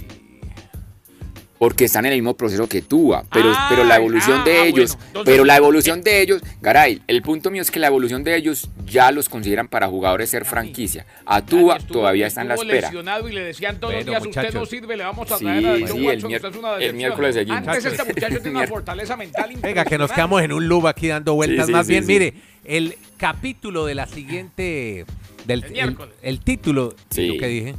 porque 1.57 1.85
están 1.87 2.05
en 2.05 2.13
el 2.13 2.19
mismo 2.19 2.37
proceso 2.37 2.69
que 2.69 2.83
tú, 2.83 3.15
pero, 3.33 3.53
Ah, 3.57 3.67
pero 3.71 3.85
la 3.85 3.97
evolución 3.97 4.41
ah, 4.41 4.45
de 4.45 4.53
ah, 4.59 4.65
ellos, 4.67 4.97
bueno, 4.97 5.07
entonces- 5.07 5.33
pero 5.33 5.45
la 5.47 5.57
evolución 5.57 6.03
de 6.03 6.21
ellos, 6.21 6.43
Garay, 6.61 7.01
el 7.07 7.23
punto 7.23 7.51
mío 7.51 7.63
es 7.63 7.71
que 7.71 7.79
la 7.81 7.87
evolución 7.87 8.23
de 8.23 8.37
ellos 8.37 8.69
ya 8.85 9.11
los 9.13 9.31
consideran 9.31 9.69
para 9.69 9.87
jugadores 9.89 10.29
ser 10.29 10.45
franquicia. 10.45 11.07
A 11.25 11.41
Tua 11.47 11.77
estuvo- 11.77 12.01
todavía 12.01 12.27
está 12.27 12.43
en 12.43 12.49
la 12.49 12.55
espera. 12.57 12.89
lesionado 12.89 13.29
y 13.29 13.33
le 13.33 13.41
decían 13.45 13.79
todos 13.81 13.95
Bueno, 13.95 14.13
los 14.13 14.23
días, 14.25 14.37
usted 14.47 14.53
no 14.59 14.67
sirve, 14.67 14.97
le 14.97 15.05
vamos 15.05 15.31
a 15.31 15.39
Sí, 15.39 15.45
traer 15.45 15.59
a 15.67 15.75
sí, 15.77 15.83
el 15.85 15.93
Watson, 16.05 16.31
mier- 16.31 16.37
usted 16.37 16.49
es 16.51 16.57
una 16.57 16.75
el 16.77 16.95
miércoles 16.95 17.35
seguimos. 17.35 17.59
Antes 17.69 17.85
este 17.87 18.05
muchacho 18.05 18.43
tiene 18.43 18.51
una 18.59 18.67
fortaleza 18.67 19.17
mental 19.17 19.51
Venga, 19.63 19.85
que 19.87 19.97
nos 19.97 20.13
quedamos 20.13 20.43
en 20.43 20.53
un 20.53 20.69
loop 20.69 20.87
aquí 20.89 21.07
dando 21.09 21.35
vueltas. 21.35 21.65
Sí, 21.67 21.71
sí, 21.71 21.73
Más 21.73 21.87
sí, 21.87 21.93
bien, 21.93 22.05
sí. 22.05 22.13
mire, 22.13 22.35
el 22.65 22.97
capítulo 23.17 23.87
de 23.87 23.95
la 23.95 24.07
siguiente. 24.07 25.07
Del, 25.47 25.61
El 25.61 25.65
el, 25.67 25.73
miércoles. 25.73 26.15
el 26.21 26.41
título. 26.41 26.95
Sí. 27.11 27.27
¿Yo 27.29 27.39
qué 27.41 27.47
dije? 27.47 27.75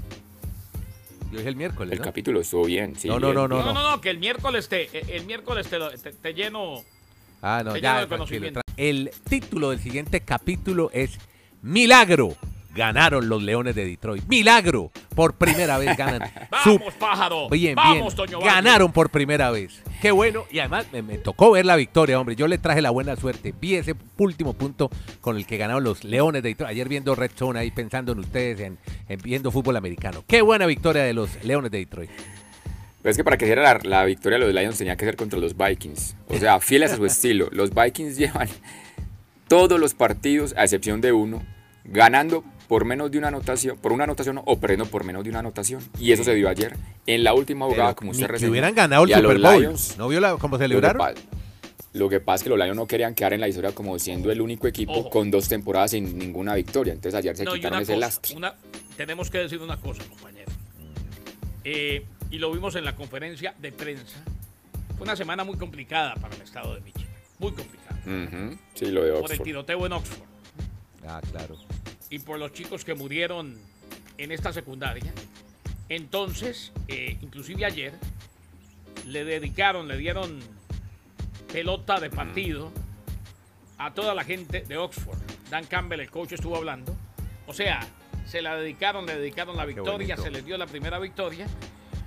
Yo 1.35 1.39
dije 1.39 1.49
el 1.49 1.55
miércoles. 1.57 1.91
El 1.91 1.99
¿no? 1.99 2.03
capítulo 2.05 2.39
estuvo 2.39 2.63
bien, 2.63 2.95
sí. 2.95 3.09
No, 3.09 3.19
no, 3.19 3.27
bien. 3.27 3.35
no, 3.35 3.47
No, 3.49 3.73
no, 3.73 3.91
no, 3.91 3.99
que 3.99 4.09
el 4.09 4.19
miércoles 4.19 4.69
te, 4.69 5.15
el 5.17 5.25
miércoles 5.25 5.67
te, 5.67 5.77
lo- 5.77 5.91
te- 5.91 6.13
te 6.13 6.33
lleno. 6.33 6.81
Ah, 7.41 7.61
no, 7.63 7.73
Te 7.73 7.81
lleno 7.81 7.93
ya. 7.95 7.99
de 8.01 8.07
conocimiento. 8.07 8.61
El 8.77 9.11
título 9.29 9.71
del 9.71 9.79
siguiente 9.79 10.21
capítulo 10.21 10.89
es 10.93 11.19
Milagro. 11.61 12.35
Ganaron 12.75 13.29
los 13.29 13.41
Leones 13.41 13.73
de 13.73 13.85
Detroit. 13.85 14.23
Milagro. 14.27 14.91
Por 15.15 15.35
primera 15.35 15.77
vez 15.77 15.95
ganan. 15.97 16.21
su- 16.63 16.77
Vamos, 16.77 16.93
pájaro. 16.95 17.49
Bien, 17.49 17.73
Vamos, 17.75 18.13
bien. 18.15 18.29
Toño. 18.29 18.39
Ganaron 18.45 18.91
por 18.91 19.09
primera 19.09 19.49
vez. 19.49 19.81
Qué 20.01 20.11
bueno. 20.11 20.43
Y 20.51 20.59
además 20.59 20.85
me, 20.91 21.01
me 21.01 21.17
tocó 21.17 21.51
ver 21.51 21.65
la 21.65 21.77
victoria, 21.77 22.19
hombre. 22.19 22.35
Yo 22.35 22.47
le 22.47 22.57
traje 22.57 22.81
la 22.81 22.89
buena 22.89 23.15
suerte. 23.15 23.53
Vi 23.59 23.75
ese 23.75 23.95
último 24.17 24.53
punto 24.53 24.89
con 25.21 25.37
el 25.37 25.45
que 25.45 25.57
ganaron 25.57 25.83
los 25.85 26.03
Leones 26.03 26.43
de 26.43 26.49
Detroit. 26.49 26.69
Ayer 26.69 26.89
viendo 26.89 27.15
Red 27.15 27.31
Zone 27.35 27.57
ahí 27.59 27.71
pensando 27.71 28.11
en 28.11 28.19
ustedes, 28.19 28.59
en, 28.59 28.77
en 29.07 29.19
viendo 29.21 29.51
fútbol 29.51 29.77
americano. 29.77 30.23
Qué 30.27 30.41
buena 30.41 30.65
victoria 30.65 31.03
de 31.03 31.13
los 31.13 31.43
Leones 31.43 31.71
de 31.71 31.77
Detroit. 31.79 32.09
Pero 33.01 33.11
es 33.11 33.17
que 33.17 33.23
para 33.23 33.37
que 33.37 33.45
diera 33.45 33.61
la, 33.61 33.79
la 33.83 34.03
victoria 34.03 34.37
de 34.39 34.45
los 34.45 34.53
Lions 34.53 34.77
tenía 34.77 34.95
que 34.97 35.05
ser 35.05 35.15
contra 35.15 35.39
los 35.39 35.55
Vikings. 35.55 36.15
O 36.27 36.37
sea, 36.37 36.59
fieles 36.59 36.91
a 36.91 36.97
su 36.97 37.05
estilo. 37.05 37.47
Los 37.51 37.71
Vikings 37.73 38.17
llevan 38.17 38.49
todos 39.47 39.79
los 39.79 39.93
partidos, 39.93 40.53
a 40.57 40.63
excepción 40.63 41.01
de 41.01 41.11
uno, 41.13 41.43
ganando 41.83 42.43
por 42.67 42.85
menos 42.85 43.11
de 43.11 43.17
una 43.17 43.27
anotación, 43.29 43.77
por 43.77 43.91
una 43.91 44.03
anotación 44.05 44.41
o 44.43 44.59
perdiendo 44.59 44.85
por 44.85 45.03
menos 45.03 45.23
de 45.23 45.29
una 45.29 45.39
anotación. 45.39 45.81
Y 45.99 46.11
eso 46.11 46.23
se 46.23 46.33
dio 46.33 46.49
ayer. 46.49 46.75
En 47.05 47.23
la 47.23 47.33
última 47.33 47.65
jugada, 47.65 47.89
Pero 47.89 47.95
como 47.95 48.11
usted 48.11 48.25
que 48.25 48.31
reseñó. 48.33 48.51
hubieran 48.51 48.73
ganado 48.75 49.03
el 49.03 49.13
Super 49.13 49.39
Bowl. 49.39 49.59
Lions, 49.61 49.97
¿No 49.97 50.07
vio 50.07 50.19
la, 50.19 50.35
cómo 50.37 50.55
lo 50.55 50.59
que 50.59 50.63
celebraron? 50.65 51.13
Lo 51.93 52.09
que 52.09 52.19
pasa 52.19 52.35
es 52.37 52.43
que 52.43 52.49
los 52.49 52.59
Lions 52.59 52.75
no 52.75 52.87
querían 52.87 53.15
quedar 53.15 53.31
en 53.33 53.39
la 53.41 53.47
historia 53.47 53.71
como 53.73 53.97
siendo 53.99 54.29
el 54.31 54.41
único 54.41 54.67
equipo 54.67 54.91
Ojo. 54.93 55.09
con 55.09 55.31
dos 55.31 55.47
temporadas 55.47 55.91
sin 55.91 56.17
ninguna 56.17 56.53
victoria. 56.55 56.91
Entonces 56.91 57.17
ayer 57.17 57.37
se 57.37 57.45
No, 57.45 57.53
quitaron 57.53 57.81
ese 57.81 57.93
cosa, 57.93 57.99
lastre. 58.05 58.35
una- 58.35 58.53
tenemos 58.97 59.29
que 59.29 59.37
decir 59.37 59.61
una 59.61 59.77
cosa, 59.77 60.03
compañero. 60.09 60.51
Eh, 61.63 62.05
y 62.31 62.37
lo 62.37 62.51
vimos 62.51 62.75
en 62.75 62.83
la 62.85 62.95
conferencia 62.95 63.53
de 63.59 63.71
prensa. 63.71 64.17
Fue 64.97 65.03
una 65.03 65.15
semana 65.15 65.43
muy 65.43 65.55
complicada 65.57 66.15
para 66.15 66.35
el 66.35 66.41
estado 66.41 66.75
de 66.75 66.81
Michigan. 66.81 67.07
Muy 67.39 67.51
complicada. 67.53 67.99
Sí, 68.73 68.85
lo 68.87 69.03
de 69.03 69.11
Por 69.11 69.19
el 69.19 69.23
Oxford. 69.25 69.43
tiroteo 69.43 69.85
en 69.85 69.93
Oxford. 69.93 70.27
Ah, 71.07 71.21
claro. 71.31 71.55
Y 72.09 72.19
por 72.19 72.39
los 72.39 72.53
chicos 72.53 72.85
que 72.85 72.93
murieron 72.95 73.57
en 74.17 74.31
esta 74.31 74.53
secundaria. 74.53 75.13
Entonces, 75.89 76.71
eh, 76.87 77.17
inclusive 77.21 77.65
ayer, 77.65 77.93
le 79.05 79.23
dedicaron, 79.25 79.87
le 79.87 79.97
dieron 79.97 80.39
pelota 81.51 81.99
de 81.99 82.09
partido 82.09 82.71
a 83.77 83.93
toda 83.93 84.15
la 84.15 84.23
gente 84.23 84.61
de 84.61 84.77
Oxford. 84.77 85.17
Dan 85.49 85.65
Campbell, 85.65 85.99
el 85.99 86.09
coach, 86.09 86.31
estuvo 86.33 86.55
hablando. 86.55 86.95
O 87.47 87.53
sea, 87.53 87.85
se 88.25 88.41
la 88.41 88.55
dedicaron, 88.55 89.05
le 89.05 89.15
dedicaron 89.17 89.55
la 89.55 89.65
victoria, 89.65 90.17
se 90.17 90.31
les 90.31 90.43
dio 90.45 90.57
la 90.57 90.65
primera 90.65 90.97
victoria. 90.97 91.45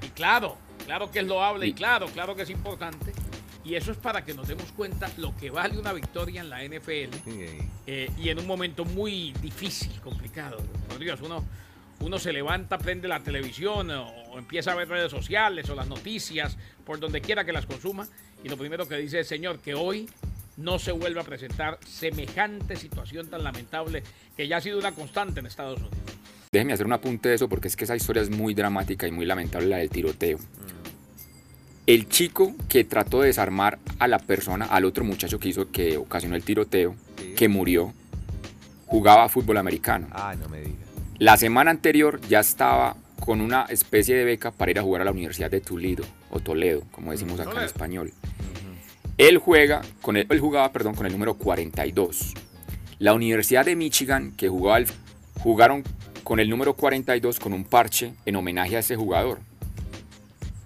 Y 0.02 0.08
claro, 0.08 0.56
claro 0.86 1.10
que 1.10 1.20
es 1.20 1.26
loable 1.26 1.66
Y- 1.66 1.72
claro, 1.72 2.06
claro 2.06 2.34
que 2.34 2.42
es 2.42 2.50
importante. 2.50 3.12
Y 3.68 3.74
eso 3.74 3.92
es 3.92 3.98
para 3.98 4.24
que 4.24 4.32
nos 4.32 4.48
demos 4.48 4.72
cuenta 4.72 5.10
lo 5.18 5.36
que 5.36 5.50
vale 5.50 5.78
una 5.78 5.92
victoria 5.92 6.40
en 6.40 6.48
la 6.48 6.64
NFL 6.64 7.14
eh, 7.86 8.10
y 8.16 8.30
en 8.30 8.38
un 8.38 8.46
momento 8.46 8.86
muy 8.86 9.34
difícil, 9.42 10.00
complicado. 10.00 10.56
Por 10.88 10.98
Dios, 10.98 11.20
uno, 11.20 11.44
uno 12.00 12.18
se 12.18 12.32
levanta, 12.32 12.78
prende 12.78 13.08
la 13.08 13.20
televisión 13.20 13.90
o, 13.90 14.08
o 14.08 14.38
empieza 14.38 14.72
a 14.72 14.74
ver 14.74 14.88
redes 14.88 15.10
sociales 15.10 15.68
o 15.68 15.74
las 15.74 15.86
noticias, 15.86 16.56
por 16.86 16.98
donde 16.98 17.20
quiera 17.20 17.44
que 17.44 17.52
las 17.52 17.66
consuma, 17.66 18.08
y 18.42 18.48
lo 18.48 18.56
primero 18.56 18.88
que 18.88 18.96
dice 18.96 19.20
es, 19.20 19.28
Señor, 19.28 19.58
que 19.58 19.74
hoy 19.74 20.08
no 20.56 20.78
se 20.78 20.92
vuelva 20.92 21.20
a 21.20 21.24
presentar 21.24 21.78
semejante 21.86 22.74
situación 22.74 23.28
tan 23.28 23.44
lamentable 23.44 24.02
que 24.34 24.48
ya 24.48 24.56
ha 24.56 24.60
sido 24.62 24.78
una 24.78 24.92
constante 24.92 25.40
en 25.40 25.46
Estados 25.46 25.78
Unidos. 25.78 25.98
Déjeme 26.50 26.72
hacer 26.72 26.86
un 26.86 26.94
apunte 26.94 27.28
de 27.28 27.34
eso 27.34 27.50
porque 27.50 27.68
es 27.68 27.76
que 27.76 27.84
esa 27.84 27.94
historia 27.94 28.22
es 28.22 28.30
muy 28.30 28.54
dramática 28.54 29.06
y 29.06 29.10
muy 29.10 29.26
lamentable, 29.26 29.68
la 29.68 29.76
del 29.76 29.90
tiroteo. 29.90 30.38
El 31.88 32.06
chico 32.10 32.54
que 32.68 32.84
trató 32.84 33.22
de 33.22 33.28
desarmar 33.28 33.78
a 33.98 34.08
la 34.08 34.18
persona, 34.18 34.66
al 34.66 34.84
otro 34.84 35.04
muchacho 35.04 35.40
que 35.40 35.48
hizo, 35.48 35.70
que 35.70 35.96
ocasionó 35.96 36.36
el 36.36 36.42
tiroteo, 36.44 36.94
que 37.34 37.48
murió, 37.48 37.94
jugaba 38.86 39.26
fútbol 39.30 39.56
americano. 39.56 40.06
Ah, 40.12 40.34
no 40.38 40.50
me 40.50 40.60
diga. 40.60 40.76
La 41.18 41.38
semana 41.38 41.70
anterior 41.70 42.20
ya 42.28 42.40
estaba 42.40 42.94
con 43.20 43.40
una 43.40 43.62
especie 43.70 44.14
de 44.16 44.24
beca 44.24 44.50
para 44.50 44.70
ir 44.70 44.78
a 44.78 44.82
jugar 44.82 45.00
a 45.00 45.04
la 45.06 45.12
Universidad 45.12 45.50
de 45.50 45.62
Toledo, 45.62 46.04
o 46.30 46.40
Toledo, 46.40 46.82
como 46.92 47.10
decimos 47.12 47.40
acá 47.40 47.52
en 47.52 47.64
español. 47.64 48.12
Él 49.16 49.38
juega 49.38 49.80
con 50.02 50.16
el, 50.18 50.26
él 50.28 50.40
jugaba, 50.40 50.70
perdón, 50.70 50.94
con 50.94 51.06
el 51.06 51.12
número 51.12 51.34
42. 51.34 52.34
La 52.98 53.14
Universidad 53.14 53.64
de 53.64 53.76
Michigan, 53.76 54.32
que 54.36 54.48
jugaba 54.50 54.76
el- 54.78 54.86
jugaron 55.40 55.82
con 56.22 56.38
el 56.38 56.50
número 56.50 56.74
42 56.74 57.40
con 57.40 57.54
un 57.54 57.64
parche 57.64 58.12
en 58.26 58.36
homenaje 58.36 58.76
a 58.76 58.80
ese 58.80 58.94
jugador. 58.94 59.40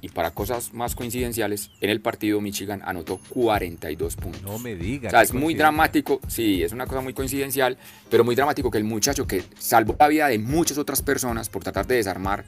Y 0.03 0.09
para 0.09 0.33
cosas 0.33 0.75
más 0.75 0.97
coincidenciales, 0.97 1.71
en 1.81 1.89
el 1.89 2.01
partido 2.01 2.41
Michigan 2.41 2.83
anotó 2.85 3.21
42 3.29 4.17
puntos. 4.17 4.43
No 4.43 4.59
me 4.59 4.75
diga. 4.75 5.07
O 5.07 5.11
sea, 5.13 5.23
es 5.23 5.33
muy 5.33 5.55
dramático, 5.55 6.21
sí, 6.27 6.65
es 6.65 6.73
una 6.73 6.89
cosa 6.89 7.01
muy 7.01 7.15
coincidencial, 7.15 7.79
pero 8.11 8.25
muy 8.25 8.35
dramático 8.35 8.69
que 8.69 8.79
el 8.79 8.85
muchacho 8.85 9.29
que 9.29 9.45
salvó 9.59 9.95
la 10.01 10.09
vida 10.09 10.27
de 10.27 10.41
muchas 10.41 10.77
otras 10.77 11.03
personas 11.03 11.49
por 11.49 11.63
tratar 11.63 11.87
de 11.87 11.95
desarmar 11.95 12.45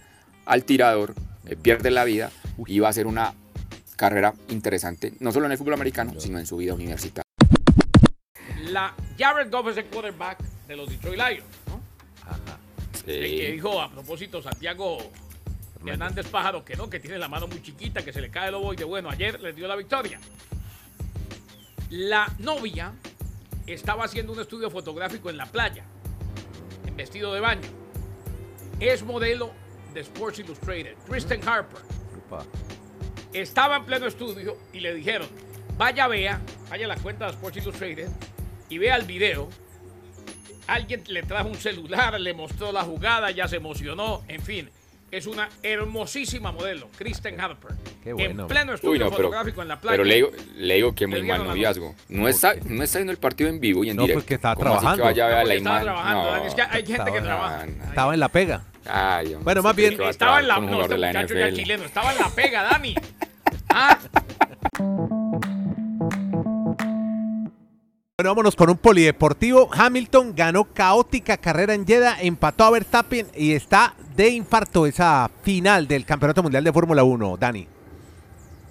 al 0.47 0.65
tirador, 0.65 1.15
eh, 1.47 1.55
pierde 1.55 1.93
la 1.93 2.03
vida, 2.03 2.33
y 2.67 2.81
va 2.81 2.89
a 2.89 2.91
hacer 2.91 3.07
una 3.07 3.35
carrera 3.95 4.35
interesante, 4.49 5.13
no 5.21 5.31
solo 5.31 5.47
en 5.47 5.53
el 5.53 5.59
fútbol 5.59 5.75
americano, 5.75 6.15
sino 6.19 6.41
en 6.41 6.47
su 6.47 6.57
vida 6.57 6.75
universitaria. 6.75 7.23
La 8.69 8.95
Jared 9.17 9.49
Goff 9.53 9.69
es 9.69 9.77
el 9.77 9.85
quarterback 9.85 10.41
de 10.67 10.77
los 10.77 10.89
Detroit 10.89 11.19
Lions, 11.19 11.45
¿no? 11.69 11.81
Ajá. 12.23 12.59
Eh, 13.07 13.37
que 13.39 13.53
dijo 13.53 13.81
a 13.81 13.91
propósito 13.91 14.43
Santiago 14.43 14.99
Hernández 15.87 16.29
Pájaro 16.29 16.65
que 16.65 16.77
no, 16.77 16.89
que 16.89 17.01
tiene 17.01 17.19
la 17.19 17.29
mano 17.29 17.47
muy 17.47 17.63
chiquita, 17.63 18.03
que 18.03 18.13
se 18.13 18.21
le 18.21 18.31
cae 18.31 18.49
el 18.49 18.55
ovoide. 18.55 18.85
Bueno, 18.85 19.11
ayer 19.11 19.41
les 19.41 19.55
dio 19.55 19.69
la 19.69 19.77
victoria. 19.77 20.19
La 21.91 22.33
novia 22.39 22.93
estaba 23.67 24.05
haciendo 24.05 24.33
un 24.33 24.41
estudio 24.41 24.71
fotográfico 24.71 25.31
en 25.31 25.37
la 25.37 25.47
playa, 25.47 25.85
en 26.87 26.97
vestido 26.97 27.33
de 27.35 27.41
baño. 27.41 27.69
Es 28.81 29.03
modelo 29.03 29.53
de 29.93 30.01
Sports 30.01 30.41
Illustrated, 30.41 30.97
Kristen 31.09 31.47
Harper. 31.47 31.81
Estaba 33.33 33.77
en 33.77 33.85
pleno 33.85 34.07
estudio 34.07 34.57
y 34.73 34.81
le 34.81 34.95
dijeron, 34.95 35.29
vaya 35.77 36.09
vea, 36.09 36.41
vaya 36.69 36.87
a 36.87 36.89
la 36.89 36.97
cuenta 36.97 37.27
de 37.27 37.33
Sports 37.33 37.59
Illustrated 37.59 38.09
y 38.69 38.79
vea 38.79 38.97
el 38.97 39.05
video. 39.05 39.49
Alguien 40.67 41.05
le 41.07 41.23
trajo 41.23 41.49
un 41.49 41.57
celular, 41.57 42.19
le 42.19 42.33
mostró 42.33 42.73
la 42.73 42.83
jugada, 42.83 43.31
ya 43.31 43.47
se 43.47 43.57
emocionó, 43.57 44.25
en 44.29 44.41
fin. 44.41 44.71
Es 45.11 45.27
una 45.29 45.49
hermosísima 45.63 46.51
modelo, 46.51 46.89
Kristen 46.99 47.41
Harper. 47.41 47.71
Qué 48.03 48.13
bueno. 48.13 48.43
En 48.43 48.49
pleno 48.49 48.75
estudio 48.75 48.93
Uy, 48.93 48.99
no, 48.99 49.05
pero, 49.11 49.17
fotográfico 49.29 49.63
en 49.63 49.69
la 49.69 49.81
playa. 49.81 49.93
pero 49.93 50.05
le 50.05 50.15
digo, 50.17 50.31
le 50.57 50.75
digo 50.75 50.95
que 50.95 51.07
muy 51.07 51.23
mal 51.23 51.45
noviazgo. 51.45 51.95
No 52.09 52.27
está, 52.27 52.55
no 52.67 52.83
está 52.83 52.99
viendo 52.99 53.13
el 53.13 53.19
partido 53.19 53.49
en 53.49 53.61
vivo 53.61 53.85
y 53.85 53.91
en 53.91 53.97
No, 53.97 54.03
directo. 54.03 54.21
porque 54.23 54.35
estaba 54.35 54.57
¿Cómo 54.57 54.71
así 54.71 54.79
trabajando. 54.81 55.03
que 55.05 55.09
vaya 55.09 55.25
a 55.25 55.29
ver 55.29 55.37
No, 55.37 55.39
la 55.39 55.45
porque 55.45 55.57
estaba 55.57 55.81
trabajando, 55.83 56.23
No. 56.25 56.31
Dani, 56.33 56.47
es 56.47 56.55
que 56.55 56.63
hay 56.63 56.69
gente 56.87 56.89
que 57.13 57.19
Estaba- 57.19 57.23
trabaja. 57.23 57.67
Estaba 57.89 58.15
en 58.15 58.21
la 58.21 58.29
pega. 58.29 58.65
Ay, 58.87 59.27
hombre, 59.27 59.45
Bueno, 59.45 59.63
más 59.63 59.71
¿usted 59.71 59.83
bien- 59.83 59.97
que 59.99 60.09
Estaba 60.09 60.41
en 60.41 60.49
la, 60.49 60.59
no, 60.61 60.81
este 60.83 60.95
de 60.95 60.99
la 60.99 61.07
muchacho 61.09 61.35
ya 61.35 61.47
NFL? 61.49 61.57
chileno, 61.63 61.85
estaba 61.85 62.13
en 62.13 62.19
la 62.19 62.29
pega, 62.31 62.63
Dani. 62.65 62.95
Ah, 63.77 63.99
Bueno, 68.17 68.31
vámonos 68.31 68.55
con 68.55 68.71
un 68.71 68.77
polideportivo. 68.77 69.69
Hamilton 69.73 70.37
ganó 70.37 70.67
caótica 70.73 71.37
carrera 71.37 71.75
en 71.75 71.85
Jeddah, 71.85 72.19
empató 72.21 72.63
a 72.63 72.71
Verstappen 72.71 73.27
y 73.35 73.55
está 73.55 73.97
de 74.15 74.29
infarto 74.29 74.87
esa 74.87 75.29
final 75.43 75.89
del 75.89 76.05
Campeonato 76.05 76.41
Mundial 76.41 76.63
de 76.63 76.73
Fórmula 76.73 77.03
1, 77.03 77.37
Dani. 77.37 77.74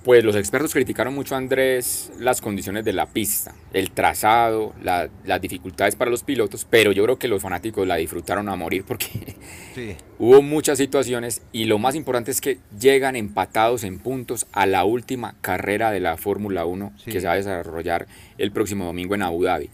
Pues 0.04 0.26
los 0.26 0.36
expertos 0.36 0.74
criticaron 0.74 1.14
mucho 1.16 1.34
a 1.34 1.38
Andrés 1.38 2.12
las 2.20 2.42
condiciones 2.42 2.84
de 2.84 2.92
la 2.92 3.06
pista, 3.06 3.54
el 3.72 3.92
trazado, 3.92 4.74
la- 4.84 5.08
las 5.26 5.40
dificultades 5.40 5.96
para 5.96 6.12
los 6.12 6.24
pilotos, 6.24 6.68
pero 6.70 6.92
yo 6.92 7.04
creo 7.06 7.18
que 7.18 7.30
los 7.30 7.42
fanáticos 7.42 7.88
la 7.88 7.96
disfrutaron 7.96 8.50
a 8.50 8.56
morir 8.58 8.84
porque 8.86 9.06
Sí. 9.76 9.96
hubo 10.20 10.42
muchas 10.42 10.78
situaciones 10.78 11.42
y 11.54 11.66
lo 11.66 11.80
más 11.80 11.96
importante 11.96 12.32
es 12.32 12.42
que 12.42 12.60
llegan 12.78 13.16
empatados 13.16 13.86
en 13.86 13.98
puntos 14.00 14.46
a 14.52 14.66
la 14.66 14.84
última 14.84 15.36
carrera 15.40 15.90
de 15.92 16.02
la 16.02 16.18
Fórmula 16.18 16.66
1 16.66 16.92
Sí. 16.98 17.10
que 17.12 17.22
se 17.22 17.28
va 17.28 17.34
a 17.34 17.38
desarrollar 17.38 18.06
el 18.38 18.52
próximo 18.52 18.84
domingo 18.84 19.16
en 19.16 19.22
Abu 19.22 19.44
Dhabi. 19.44 19.70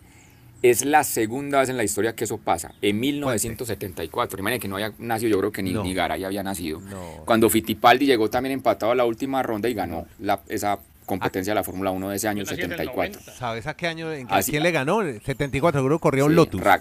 Es 0.61 0.83
la 0.83 1.03
segunda 1.05 1.59
vez 1.59 1.69
en 1.69 1.77
la 1.77 1.83
historia 1.85 2.15
que 2.15 2.25
eso 2.25 2.37
pasa. 2.37 2.73
En 2.81 2.99
1974. 2.99 4.39
Imagínense 4.39 4.61
que 4.61 4.67
no 4.67 4.75
había 4.75 4.91
nacido, 4.99 5.31
yo 5.31 5.39
creo 5.39 5.51
que 5.51 5.63
ni, 5.63 5.71
No. 5.71 5.83
ni 5.83 5.93
Garay 5.93 6.23
había 6.23 6.43
nacido. 6.43 6.81
No. 6.81 7.23
Cuando 7.25 7.49
Fittipaldi 7.49 8.05
llegó 8.05 8.29
también 8.29 8.53
empatado 8.53 8.91
a 8.91 8.95
la 8.95 9.05
última 9.05 9.41
ronda 9.41 9.69
y 9.69 9.73
ganó 9.73 10.05
la- 10.19 10.41
esa 10.49 10.79
competencia 11.05 11.51
de 11.51 11.55
la 11.55 11.63
Fórmula 11.63 11.91
1 11.91 12.09
de 12.09 12.17
ese 12.17 12.27
año 12.27 12.41
el 12.41 12.47
74. 12.47 13.19
90. 13.21 13.31
¿Sabes 13.37 13.65
a 13.67 13.73
qué 13.75 13.87
año? 13.87 14.11
en 14.11 14.27
qué-. 14.27 14.35
¿Quién 14.45 14.63
le 14.63 14.71
ganó? 14.71 15.01
74, 15.01 15.83
creo 15.83 15.97
que 15.97 16.01
corría 16.01 16.25
un 16.25 16.31
Sí, 16.31 16.35
Lotus. 16.35 16.61
Ra- 16.61 16.79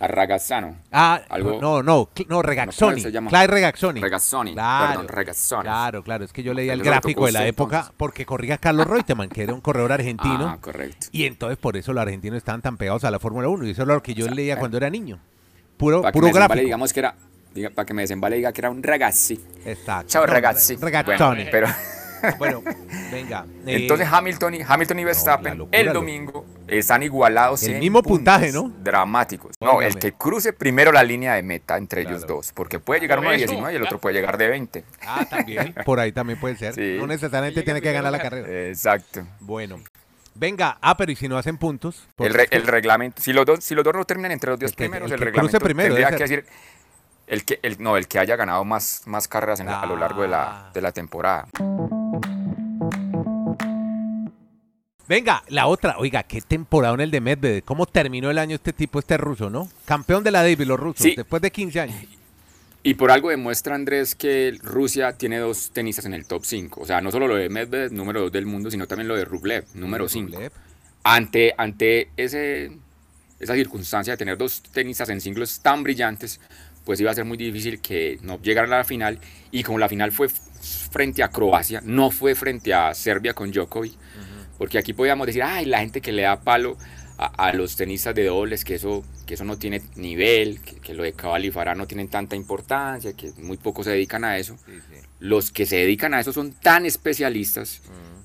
a 0.00 0.06
Ragazzano. 0.06 0.76
Ah, 0.92 1.20
Algo- 1.28 1.58
no, 1.60 1.82
no, 1.82 2.08
no, 2.28 2.42
Regazzoni. 2.42 2.92
¿cómo 2.92 3.02
se 3.02 3.10
llama? 3.12 3.30
Clyde 3.30 3.46
Regazzoni. 3.48 4.00
Regazzoni, 4.00 4.52
Claro, 4.54 4.88
perdón, 4.90 5.08
Regazzoni. 5.08 5.62
Claro, 5.62 6.02
claro, 6.04 6.24
es 6.24 6.32
que 6.32 6.42
yo 6.42 6.54
leía 6.54 6.72
el 6.72 6.82
gráfico 6.82 7.26
de 7.26 7.32
la 7.32 7.46
época 7.46 7.76
entonces. 7.78 7.94
porque 7.96 8.24
corría 8.26 8.58
Carlos 8.58 8.86
Reutemann, 8.88 9.28
que 9.28 9.42
era 9.42 9.54
un 9.54 9.60
corredor 9.60 9.92
argentino. 9.92 10.48
Ah, 10.48 10.58
correcto. 10.60 11.08
Y 11.12 11.24
entonces 11.24 11.58
por 11.58 11.76
eso 11.76 11.92
los 11.92 12.02
argentinos 12.02 12.36
estaban 12.36 12.62
tan 12.62 12.76
pegados 12.76 13.04
a 13.04 13.10
la 13.10 13.18
Fórmula 13.18 13.48
1. 13.48 13.66
Y 13.66 13.70
eso 13.70 13.82
es 13.82 13.88
lo 13.88 14.02
que 14.02 14.14
yo 14.14 14.28
leía 14.28 14.56
cuando 14.58 14.76
era 14.76 14.88
niño. 14.90 15.18
Puro, 15.76 16.02
Para 16.02 16.12
que 16.12 16.16
puro 16.16 16.26
desembale, 16.28 16.48
gráfico. 16.48 16.64
digamos 16.66 16.92
que 16.92 17.00
era, 17.00 17.14
diga- 17.54 17.70
para 17.74 17.86
que 17.86 17.94
me 17.94 18.02
desembale, 18.02 18.36
diga 18.36 18.52
que 18.52 18.60
era 18.60 18.70
un 18.70 18.82
ragazzi. 18.82 19.40
Exacto. 19.64 20.08
Chao, 20.08 20.26
No, 20.26 20.32
ragazzi. 20.32 20.76
Bueno, 20.76 21.44
pero 21.50 21.66
Bueno, 22.38 22.62
venga. 23.12 23.44
eh, 23.66 23.76
entonces 23.82 24.08
Hamilton 24.10 24.54
y, 24.54 24.60
Hamilton 24.66 24.98
y 24.98 25.04
Verstappen 25.04 25.58
locura, 25.58 25.78
el 25.78 25.92
domingo 25.92 26.46
están 26.66 27.02
igualados 27.02 27.62
El 27.64 27.74
en 27.74 27.80
mismo 27.80 28.02
puntaje, 28.02 28.52
puntos 28.52 28.70
¿no? 28.76 28.82
Dramáticos. 28.82 29.52
No, 29.60 29.72
Óigame. 29.72 29.86
el 29.86 29.98
que 29.98 30.12
cruce 30.12 30.52
primero 30.52 30.92
la 30.92 31.02
línea 31.02 31.34
de 31.34 31.42
meta 31.42 31.76
entre 31.76 32.02
ellos 32.02 32.26
dos, 32.26 32.52
porque 32.52 32.78
puede 32.78 33.00
llegar 33.00 33.18
uno 33.20 33.30
de 33.30 33.36
eso, 33.36 33.46
19 33.46 33.72
y 33.72 33.76
el 33.76 33.82
otro 33.82 33.98
puede 33.98 34.14
llegar 34.16 34.36
de 34.38 34.48
20. 34.48 34.84
Ah, 35.06 35.24
también. 35.28 35.74
Por 35.84 36.00
ahí 36.00 36.12
también 36.12 36.38
puede 36.38 36.56
ser. 36.56 36.74
Sí. 36.74 36.96
No 36.98 37.06
necesariamente 37.06 37.62
tiene 37.62 37.80
que 37.80 37.92
ganar 37.92 38.12
la 38.12 38.18
carrera. 38.20 38.48
Exacto. 38.68 39.26
Bueno. 39.40 39.80
Venga, 40.34 40.78
ah, 40.82 40.96
pero 40.96 41.10
¿y 41.10 41.16
si 41.16 41.26
no 41.26 41.36
hacen 41.36 41.58
puntos? 41.58 42.06
El, 42.18 42.32
re- 42.32 42.46
el 42.52 42.64
reglamento, 42.64 43.20
si 43.20 43.32
los 43.32 43.44
dos, 43.44 43.64
si 43.64 43.74
los 43.74 43.82
dos 43.84 43.92
no 43.94 44.04
terminan 44.04 44.30
entre 44.30 44.50
los 44.50 44.58
10 44.60 44.70
El 44.70 44.76
que- 44.76 44.84
primeros, 44.84 45.10
el 45.10 45.14
el, 45.14 45.18
que 45.18 45.32
cruce 45.32 45.58
reglamento 45.58 45.64
primero 45.64 45.94
tendría 45.94 46.06
debe 46.06 46.16
que 46.18 46.22
decir 46.22 46.46
el 47.26 47.44
que 47.44 47.58
el, 47.62 47.82
no, 47.82 47.96
el 47.96 48.06
que 48.06 48.20
haya 48.20 48.36
ganado 48.36 48.64
más, 48.64 49.02
más 49.06 49.26
carreras 49.26 49.58
en 49.60 49.68
a 49.68 49.84
lo 49.84 49.96
largo 49.96 50.22
de 50.22 50.28
Ah. 50.28 50.64
la, 50.66 50.70
de 50.72 50.80
la 50.80 50.92
temporada. 50.92 51.46
Venga, 55.08 55.42
la 55.48 55.66
otra. 55.66 55.96
Oiga, 55.98 56.22
qué 56.22 56.40
temporada 56.42 56.94
en 56.94 57.00
el 57.00 57.10
de 57.10 57.20
Medvedev. 57.20 57.64
¿Cómo 57.64 57.86
terminó 57.86 58.30
el 58.30 58.38
año 58.38 58.56
este 58.56 58.72
tipo, 58.74 58.98
este 58.98 59.16
ruso, 59.16 59.48
no? 59.48 59.68
Campeón 59.86 60.22
de 60.22 60.30
la 60.30 60.42
Davis, 60.42 60.66
los 60.66 60.78
rusos, 60.78 61.02
Sí. 61.02 61.14
después 61.16 61.40
de 61.40 61.50
15 61.50 61.80
años. 61.80 61.96
Y 62.82 62.94
por 62.94 63.10
algo 63.10 63.30
demuestra 63.30 63.74
Andrés 63.74 64.14
que 64.14 64.56
Rusia 64.62 65.12
tiene 65.14 65.38
dos 65.38 65.70
tenistas 65.72 66.04
en 66.04 66.14
el 66.14 66.26
top 66.26 66.44
5. 66.44 66.80
O 66.82 66.86
sea, 66.86 67.00
no 67.00 67.10
solo 67.10 67.26
lo 67.26 67.36
de 67.36 67.48
Medvedev, 67.48 67.92
número 67.92 68.20
2 68.20 68.32
del 68.32 68.46
mundo, 68.46 68.70
sino 68.70 68.86
también 68.86 69.08
lo 69.08 69.16
de 69.16 69.24
Rublev, 69.24 69.64
número 69.74 70.08
5. 70.08 70.32
Rublev. 70.36 70.52
Ante, 71.04 71.54
ante 71.56 72.10
ese, 72.16 72.70
esa 73.40 73.54
circunstancia 73.54 74.12
de 74.12 74.16
tener 74.18 74.36
dos 74.36 74.62
tenistas 74.62 75.08
en 75.08 75.20
singles 75.22 75.60
tan 75.60 75.82
brillantes, 75.82 76.38
pues 76.84 77.00
iba 77.00 77.10
a 77.10 77.14
ser 77.14 77.24
muy 77.24 77.36
difícil 77.38 77.80
que 77.80 78.18
no 78.22 78.40
llegaran 78.42 78.72
a 78.72 78.78
la 78.78 78.84
final. 78.84 79.18
Y 79.50 79.62
como 79.62 79.78
la 79.78 79.88
final 79.88 80.12
fue 80.12 80.28
frente 80.28 81.22
a 81.22 81.28
Croacia, 81.28 81.80
no 81.84 82.10
fue 82.10 82.34
frente 82.34 82.72
a 82.74 82.94
Serbia 82.94 83.34
con 83.34 83.50
Djokovic, 83.50 83.94
porque 84.58 84.78
aquí 84.78 84.92
podíamos 84.92 85.26
decir, 85.26 85.42
ay, 85.42 85.64
la 85.64 85.80
gente 85.80 86.00
que 86.00 86.12
le 86.12 86.22
da 86.22 86.40
palo 86.40 86.76
a, 87.16 87.26
a 87.48 87.52
los 87.52 87.76
tenistas 87.76 88.14
de 88.14 88.24
dobles, 88.24 88.64
que 88.64 88.74
eso, 88.74 89.04
que 89.26 89.34
eso 89.34 89.44
no 89.44 89.56
tiene 89.58 89.82
nivel, 89.96 90.60
que, 90.60 90.76
que 90.76 90.94
lo 90.94 91.02
de 91.02 91.12
Cabal 91.12 91.44
y 91.44 91.50
Farah 91.50 91.74
no 91.74 91.86
tienen 91.86 92.08
tanta 92.08 92.36
importancia, 92.36 93.12
que 93.14 93.32
muy 93.38 93.56
pocos 93.56 93.86
se 93.86 93.92
dedican 93.92 94.24
a 94.24 94.36
eso. 94.38 94.56
Los 95.20 95.50
que 95.50 95.66
se 95.66 95.76
dedican 95.76 96.14
a 96.14 96.20
eso 96.20 96.32
son 96.32 96.52
tan 96.52 96.86
especialistas 96.86 97.82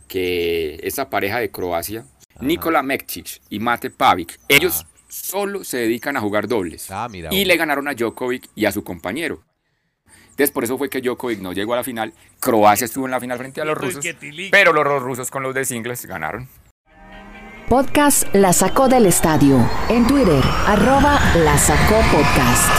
que 0.07 0.79
esa 0.83 1.09
pareja 1.09 1.39
de 1.39 1.49
Croacia, 1.49 2.05
Nikola 2.39 2.83
Mektic 2.83 3.41
y 3.49 3.59
Mate 3.59 3.89
Pavic, 3.89 4.39
ellos 4.47 4.85
solo 5.07 5.63
se 5.63 5.77
dedican 5.77 6.17
a 6.17 6.21
jugar 6.21 6.47
dobles. 6.47 6.89
Ah, 6.89 7.07
mira. 7.09 7.33
y 7.33 7.45
le 7.45 7.55
ganaron 7.57 7.87
a 7.87 7.93
Djokovic 7.93 8.49
y 8.55 8.65
a 8.65 8.71
su 8.71 8.83
compañero. 8.83 9.43
Entonces 10.33 10.49
por 10.49 10.63
eso 10.63 10.79
fue 10.79 10.89
que 10.89 10.99
Djokovic 10.99 11.41
no 11.41 11.53
llegó 11.53 11.73
a 11.73 11.77
la 11.77 11.83
final. 11.83 12.11
Croacia 12.39 12.85
estuvo 12.85 13.05
en 13.05 13.11
la 13.11 13.19
final 13.19 13.37
frente 13.37 13.61
a 13.61 13.65
los 13.65 13.77
rusos. 13.77 14.03
Pero 14.49 14.73
los 14.73 15.03
rusos 15.03 15.29
con 15.29 15.43
los 15.43 15.53
de 15.53 15.63
singles 15.63 16.07
ganaron. 16.07 16.49
Podcast 17.69 18.33
La 18.33 18.51
Sacó 18.51 18.87
del 18.87 19.05
Estadio. 19.05 19.59
En 19.89 20.07
Twitter, 20.07 20.43
arroba 20.65 21.19
La 21.35 21.55
Sacó 21.59 22.01
Podcast. 22.11 22.71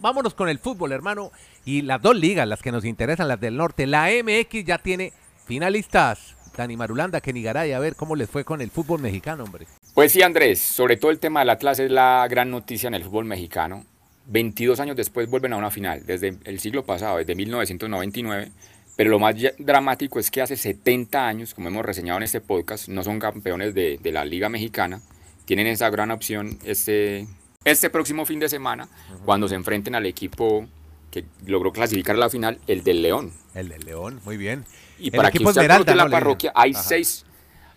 Vámonos 0.00 0.32
con 0.32 0.48
el 0.48 0.58
fútbol, 0.58 0.92
hermano. 0.92 1.32
Y 1.66 1.82
las 1.82 2.00
dos 2.00 2.16
ligas, 2.16 2.48
las 2.48 2.62
que 2.62 2.72
nos 2.72 2.86
interesan, 2.86 3.28
las 3.28 3.38
del 3.38 3.58
norte. 3.58 3.86
La 3.86 4.08
MX 4.08 4.64
ya 4.64 4.78
tiene 4.78 5.12
finalistas. 5.44 6.34
Dani 6.56 6.76
Marulanda, 6.76 7.20
Kenny 7.20 7.42
Garay, 7.42 7.72
a 7.72 7.78
ver 7.78 7.96
cómo 7.96 8.16
les 8.16 8.28
fue 8.28 8.44
con 8.44 8.60
el 8.60 8.70
fútbol 8.70 9.00
mexicano, 9.00 9.44
hombre. 9.44 9.66
Pues 9.94 10.12
sí, 10.12 10.22
Andrés, 10.22 10.60
sobre 10.60 10.96
todo 10.96 11.10
el 11.10 11.18
tema 11.18 11.40
del 11.40 11.50
Atlas 11.50 11.78
es 11.78 11.90
la 11.90 12.26
gran 12.28 12.50
noticia 12.50 12.88
en 12.88 12.94
el 12.94 13.04
fútbol 13.04 13.24
mexicano. 13.24 13.84
22 14.26 14.78
años 14.80 14.96
después 14.96 15.28
vuelven 15.28 15.52
a 15.52 15.56
una 15.56 15.70
final, 15.70 16.04
desde 16.06 16.36
el 16.44 16.60
siglo 16.60 16.84
pasado, 16.84 17.18
desde 17.18 17.34
1999. 17.34 18.50
Pero 18.96 19.10
lo 19.10 19.18
más 19.18 19.34
dramático 19.58 20.18
es 20.18 20.30
que 20.30 20.42
hace 20.42 20.56
70 20.56 21.26
años, 21.26 21.54
como 21.54 21.68
hemos 21.68 21.84
reseñado 21.84 22.18
en 22.18 22.24
este 22.24 22.40
podcast, 22.40 22.88
no 22.88 23.02
son 23.02 23.18
campeones 23.18 23.74
de, 23.74 23.98
de 24.02 24.12
la 24.12 24.24
Liga 24.24 24.48
Mexicana. 24.48 25.00
Tienen 25.44 25.66
esa 25.66 25.90
gran 25.90 26.10
opción 26.10 26.58
este, 26.64 27.26
este 27.64 27.90
próximo 27.90 28.26
fin 28.26 28.38
de 28.38 28.48
semana, 28.48 28.88
cuando 29.24 29.48
se 29.48 29.54
enfrenten 29.54 29.94
al 29.94 30.06
equipo 30.06 30.66
que 31.12 31.24
logró 31.46 31.72
clasificar 31.72 32.16
a 32.16 32.18
la 32.18 32.30
final, 32.30 32.58
el 32.66 32.82
del 32.82 33.02
León. 33.02 33.32
El 33.54 33.68
del 33.68 33.84
León, 33.84 34.20
muy 34.24 34.36
bien. 34.36 34.64
Y 34.98 35.06
El 35.10 35.12
para 35.12 35.30
que 35.30 35.44
usted 35.44 35.68
la 35.68 35.78
¿no? 35.78 35.84
Dicen. 35.84 36.10
parroquia, 36.10 36.52
hay 36.54 36.72
Ajá. 36.72 36.82
seis, 36.82 37.24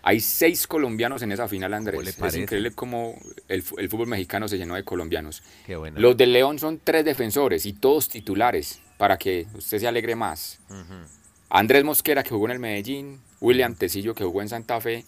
hay 0.02 0.20
seis 0.22 0.66
colombianos 0.66 1.22
en 1.22 1.32
esa 1.34 1.48
final, 1.48 1.72
¿Cómo 1.72 1.78
Andrés. 1.78 2.18
Es 2.18 2.36
increíble 2.36 2.72
cómo 2.72 3.16
el, 3.50 3.64
el 3.78 3.90
fútbol 3.90 4.08
mexicano 4.08 4.48
se 4.48 4.58
llenó 4.58 4.76
de 4.76 4.84
colombianos. 4.84 5.44
Qué 5.68 5.76
bueno. 5.76 6.00
Los 6.00 6.16
del 6.16 6.32
León 6.34 6.58
son 6.58 6.80
tres 6.84 7.04
defensores 7.04 7.66
y 7.66 7.74
todos 7.74 8.08
titulares, 8.10 8.80
para 8.98 9.18
que 9.18 9.46
usted 9.54 9.80
se 9.80 9.88
alegre 9.88 10.16
más. 10.16 10.60
Andrés 11.50 11.84
Mosquera, 11.84 12.24
que 12.24 12.30
jugó 12.30 12.46
en 12.46 12.52
el 12.54 12.60
Medellín, 12.60 13.20
William 13.42 13.76
Tecillo, 13.76 14.16
que 14.16 14.24
jugó 14.24 14.42
en 14.42 14.50
Santa 14.50 14.80
Fe, 14.80 15.06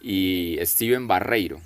y 0.00 0.56
Steven 0.62 1.08
Barreiro, 1.08 1.60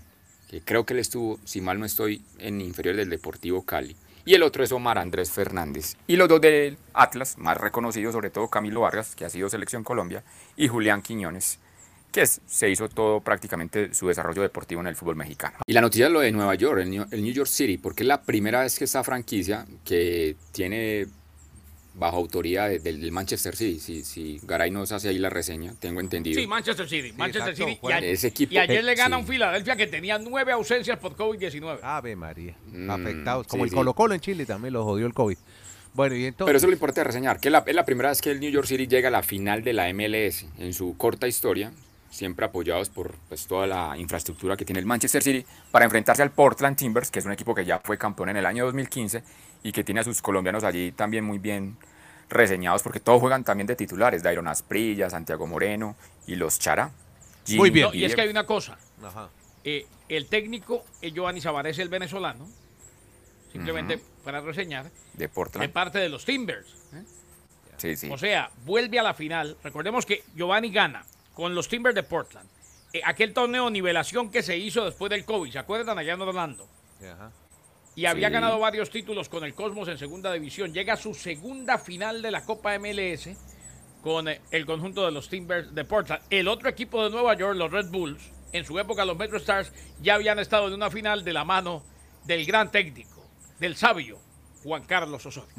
que 0.49 0.63
creo 0.63 0.87
que 0.87 0.95
él 0.95 1.01
estuvo, 1.01 1.39
si 1.45 1.61
mal 1.61 1.79
no 1.79 1.85
estoy, 1.85 2.23
en 2.39 2.61
inferior 2.63 2.97
del 2.97 3.11
Deportivo 3.11 3.67
Cali. 3.67 3.97
Y 4.31 4.35
el 4.35 4.45
otro 4.45 4.63
es 4.63 4.71
Omar 4.71 4.97
Andrés 4.97 5.33
Fernández. 5.33 5.97
Y 6.07 6.15
los 6.15 6.29
dos 6.29 6.41
del 6.41 6.79
Atlas, 6.95 7.37
más 7.37 7.57
reconocidos, 7.57 8.13
sobre 8.13 8.31
todo 8.31 8.47
Camilo 8.47 8.83
Vargas, 8.83 9.17
que 9.17 9.25
ha 9.25 9.29
sido 9.29 9.49
Selección 9.49 9.83
Colombia, 9.83 10.23
y 10.57 10.69
Julián 10.69 11.03
Quiñones, 11.03 11.59
que 12.13 12.25
se 12.25 12.71
hizo 12.71 12.89
todo 12.89 13.23
prácticamente 13.23 13.93
su 13.93 14.07
desarrollo 14.07 14.43
deportivo 14.43 14.83
en 14.83 14.87
el 14.87 14.95
fútbol 14.95 15.17
mexicano. 15.17 15.59
Y 15.67 15.73
la 15.73 15.81
noticia 15.81 16.07
es 16.07 16.13
lo 16.13 16.21
de 16.21 16.31
Nueva 16.31 16.55
York, 16.55 16.87
New, 16.87 17.07
el 17.11 17.25
New 17.25 17.33
York 17.33 17.49
City, 17.49 17.77
porque 17.77 18.05
es 18.05 18.07
la 18.07 18.23
primera 18.23 18.61
vez 18.61 18.79
que 18.79 18.85
esta 18.85 19.03
franquicia 19.03 19.67
que 19.85 20.37
tiene 20.53 21.09
bajo 22.01 22.17
autoridad 22.17 22.69
de- 22.69 22.81
del, 22.81 23.01
del 23.01 23.13
Manchester 23.13 23.55
City, 23.55 23.79
si, 23.79 24.03
si 24.03 24.41
Garay 24.43 24.71
nos 24.73 24.91
hace 24.91 25.11
ahí 25.11 25.19
la 25.19 25.31
reseña, 25.31 25.75
tengo 25.79 26.01
entendido. 26.01 26.41
Sí, 26.41 26.47
Manchester 26.49 26.89
City. 26.89 27.13
Manchester 27.13 27.53
exacto, 27.53 27.71
City. 27.71 27.81
Y, 27.89 27.93
a- 27.93 27.99
Ese 27.99 28.27
equipo- 28.29 28.55
y 28.55 28.59
ayer 28.59 28.83
le 28.83 28.95
gana 28.97 29.17
sí. 29.17 29.23
un 29.23 29.29
Filadelfia 29.29 29.77
que 29.77 29.87
tenía 29.87 30.19
nueve 30.19 30.51
ausencias 30.51 30.99
por 30.99 31.15
COVID-19. 31.15 31.79
Ave 31.83 32.17
María. 32.17 32.57
Mm, 32.73 32.91
Afectados. 32.91 33.47
Como 33.47 33.63
sí, 33.63 33.67
el 33.67 33.71
sí. 33.71 33.77
Colo 33.77 33.95
Colo 33.95 34.15
en 34.15 34.21
Chile 34.21 34.47
también 34.47 34.73
lo 34.73 34.83
jodió 34.85 35.07
el 35.07 35.15
COVID. 35.15 35.37
Bueno, 35.93 36.15
y 36.17 36.25
entonces. 36.25 36.47
Pero 36.47 36.57
eso 36.57 36.67
es 36.67 36.71
lo 36.71 36.75
importante 36.75 37.01
de 37.01 37.05
reseñar, 37.05 37.39
que 37.39 37.49
es 37.49 37.53
la, 37.53 37.63
es 37.67 37.75
la 37.75 37.85
primera 37.85 38.09
vez 38.09 38.21
que 38.23 38.31
el 38.31 38.41
New 38.41 38.51
York 38.51 38.67
City 38.67 38.87
llega 38.87 39.09
a 39.09 39.11
la 39.13 39.23
final 39.23 39.63
de 39.63 39.73
la 39.73 39.93
MLS 39.93 40.47
en 40.59 40.73
su 40.73 40.97
corta 40.97 41.29
historia, 41.29 41.73
siempre 42.11 42.47
apoyados 42.47 42.89
por 42.89 43.15
pues, 43.29 43.47
toda 43.47 43.67
la 43.67 43.97
infraestructura 43.99 44.57
que 44.57 44.65
tiene 44.65 44.79
el 44.81 44.87
Manchester 44.87 45.23
City, 45.23 45.45
para 45.71 45.85
enfrentarse 45.85 46.23
al 46.23 46.31
Portland 46.31 46.77
Timbers, 46.77 47.11
que 47.11 47.19
es 47.19 47.25
un 47.27 47.33
equipo 47.33 47.55
que 47.55 47.65
ya 47.65 47.79
fue 47.81 47.99
campeón 47.99 48.31
en 48.31 48.37
el 48.37 48.47
año 48.47 48.65
2015 48.67 49.23
y 49.65 49.73
que 49.73 49.85
tiene 49.85 50.01
a 50.01 50.05
sus 50.05 50.23
colombianos 50.23 50.65
allí 50.65 50.93
también 50.93 51.25
muy 51.25 51.39
bien 51.39 51.77
reseñados, 52.31 52.83
porque 52.83 53.01
todos 53.01 53.21
juegan 53.21 53.45
también 53.45 53.67
de 53.67 53.77
titulares, 53.77 54.23
Dairon 54.23 54.49
Asprilla, 54.49 55.11
Santiago 55.11 55.47
Moreno 55.47 55.97
y 56.27 56.37
los 56.37 56.59
Chara. 56.59 56.91
Muy 57.51 57.71
bien. 57.71 57.89
No, 57.89 57.95
y 57.95 58.05
es 58.05 58.15
que 58.15 58.23
hay 58.23 58.29
una 58.29 58.47
cosa. 58.47 58.79
Ajá. 59.05 59.29
eh, 59.65 59.87
el 60.09 60.27
técnico 60.27 60.85
es 61.03 61.13
Giovanni 61.13 61.41
Savarez, 61.41 61.79
el 61.79 61.89
venezolano, 61.89 62.49
simplemente 63.53 64.01
para 64.25 64.41
reseñar, 64.41 64.85
De 64.85 64.91
de 65.15 65.29
Portland. 65.29 65.73
parte 65.73 65.99
de 65.99 66.09
los 66.09 66.25
Timbers. 66.25 66.69
¿eh? 66.95 67.05
Sí, 67.77 67.97
sí. 67.97 68.11
O 68.11 68.19
sea, 68.19 68.51
vuelve 68.65 68.99
a 68.99 69.03
la 69.03 69.15
final. 69.15 69.57
Recordemos 69.63 70.05
que 70.07 70.23
Giovanni 70.35 70.71
gana 70.71 71.05
con 71.35 71.55
los 71.55 71.69
Timbers 71.69 71.95
de 71.95 72.03
Portland. 72.03 72.49
Eh, 72.93 73.01
aquel 73.05 73.33
torneo 73.33 73.67
de 73.67 73.71
nivelación 73.71 74.31
que 74.31 74.43
se 74.43 74.57
hizo 74.57 74.85
después 74.85 75.11
del 75.11 75.25
COVID, 75.25 75.51
¿se 75.53 75.59
acuerdan? 75.59 75.97
Allá 75.99 76.15
en 76.15 76.21
Orlando. 76.21 76.69
Ajá. 77.01 77.31
Y 78.01 78.07
había 78.07 78.29
Sí. 78.29 78.33
ganado 78.33 78.59
varios 78.59 78.89
títulos 78.89 79.29
con 79.29 79.45
el 79.45 79.53
Cosmos 79.53 79.87
en 79.89 79.99
segunda 79.99 80.33
división. 80.33 80.73
Llega 80.73 80.95
a 80.95 80.97
su 80.97 81.13
segunda 81.13 81.77
final 81.77 82.23
de 82.23 82.31
la 82.31 82.47
Copa 82.47 82.73
MLS 82.79 83.37
con 84.01 84.27
eh, 84.27 84.41
el 84.53 84.65
conjunto 84.65 85.05
de 85.05 85.13
los 85.13 85.29
Timbers 85.29 85.75
de 85.75 85.85
Portland. 85.85 86.23
El 86.31 86.49
otro 86.49 86.71
equipo 86.71 87.05
de 87.05 87.11
Nueva 87.11 87.35
York, 87.37 87.59
los 87.59 87.71
Red 87.71 87.89
Bulls, 87.91 88.23
en 88.55 88.65
su 88.65 88.79
época 88.79 89.05
los 89.05 89.19
Metro 89.19 89.37
Stars, 89.37 89.71
ya 90.01 90.15
habían 90.15 90.39
estado 90.39 90.69
en 90.69 90.73
una 90.73 90.91
final 90.91 91.25
de 91.25 91.35
la 91.35 91.45
mano 91.45 91.83
del 92.25 92.47
gran 92.47 92.71
técnico, 92.71 93.23
del 93.59 93.77
sabio 93.77 94.19
Juan 94.65 94.83
Carlos 94.85 95.27
Osorio. 95.27 95.51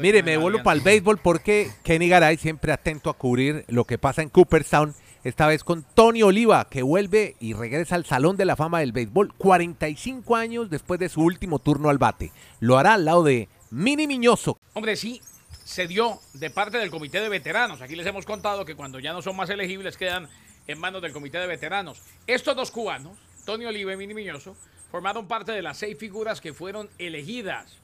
Mire, 0.00 0.24
me 0.24 0.38
vuelvo 0.38 0.64
para 0.64 0.76
el 0.76 0.82
béisbol 0.82 1.18
porque 1.18 1.70
Kenny 1.84 2.08
Garay 2.08 2.36
siempre 2.36 2.72
atento 2.72 3.10
a 3.10 3.14
cubrir 3.14 3.64
lo 3.68 3.84
que 3.84 3.96
pasa 3.96 4.22
en 4.22 4.28
Cooperstown. 4.28 4.92
Esta 5.22 5.46
vez 5.46 5.64
con 5.64 5.82
Tony 5.82 6.22
Oliva, 6.22 6.66
que 6.70 6.82
vuelve 6.82 7.36
y 7.40 7.52
regresa 7.52 7.94
al 7.94 8.06
Salón 8.06 8.38
de 8.38 8.46
la 8.46 8.56
Fama 8.56 8.80
del 8.80 8.92
Béisbol 8.92 9.34
45 9.34 10.34
años 10.34 10.70
después 10.70 10.98
de 10.98 11.10
su 11.10 11.20
último 11.20 11.58
turno 11.58 11.90
al 11.90 11.98
bate. 11.98 12.32
Lo 12.58 12.78
hará 12.78 12.94
al 12.94 13.04
lado 13.04 13.22
de 13.22 13.50
Mini 13.70 14.06
Miñoso. 14.06 14.58
Hombre, 14.72 14.96
sí, 14.96 15.20
se 15.62 15.86
dio 15.86 16.18
de 16.32 16.48
parte 16.48 16.78
del 16.78 16.90
comité 16.90 17.20
de 17.20 17.28
veteranos. 17.28 17.82
Aquí 17.82 17.96
les 17.96 18.06
hemos 18.06 18.24
contado 18.24 18.64
que 18.64 18.74
cuando 18.74 18.98
ya 18.98 19.12
no 19.12 19.20
son 19.20 19.36
más 19.36 19.50
elegibles 19.50 19.98
quedan 19.98 20.26
en 20.66 20.80
manos 20.80 21.02
del 21.02 21.12
comité 21.12 21.36
de 21.36 21.46
veteranos. 21.46 22.00
Estos 22.26 22.56
dos 22.56 22.70
cubanos, 22.70 23.18
Tony 23.44 23.66
Oliva 23.66 23.92
y 23.92 23.98
Mini 23.98 24.14
Miñoso, 24.14 24.56
formaron 24.90 25.28
parte 25.28 25.52
de 25.52 25.60
las 25.60 25.76
seis 25.76 25.98
figuras 25.98 26.40
que 26.40 26.54
fueron 26.54 26.88
elegidas 26.98 27.76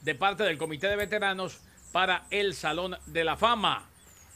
de 0.00 0.14
parte 0.14 0.42
del 0.44 0.56
comité 0.56 0.88
de 0.88 0.96
veteranos 0.96 1.58
para 1.92 2.24
el 2.30 2.54
Salón 2.54 2.96
de 3.04 3.24
la 3.24 3.36
Fama. 3.36 3.91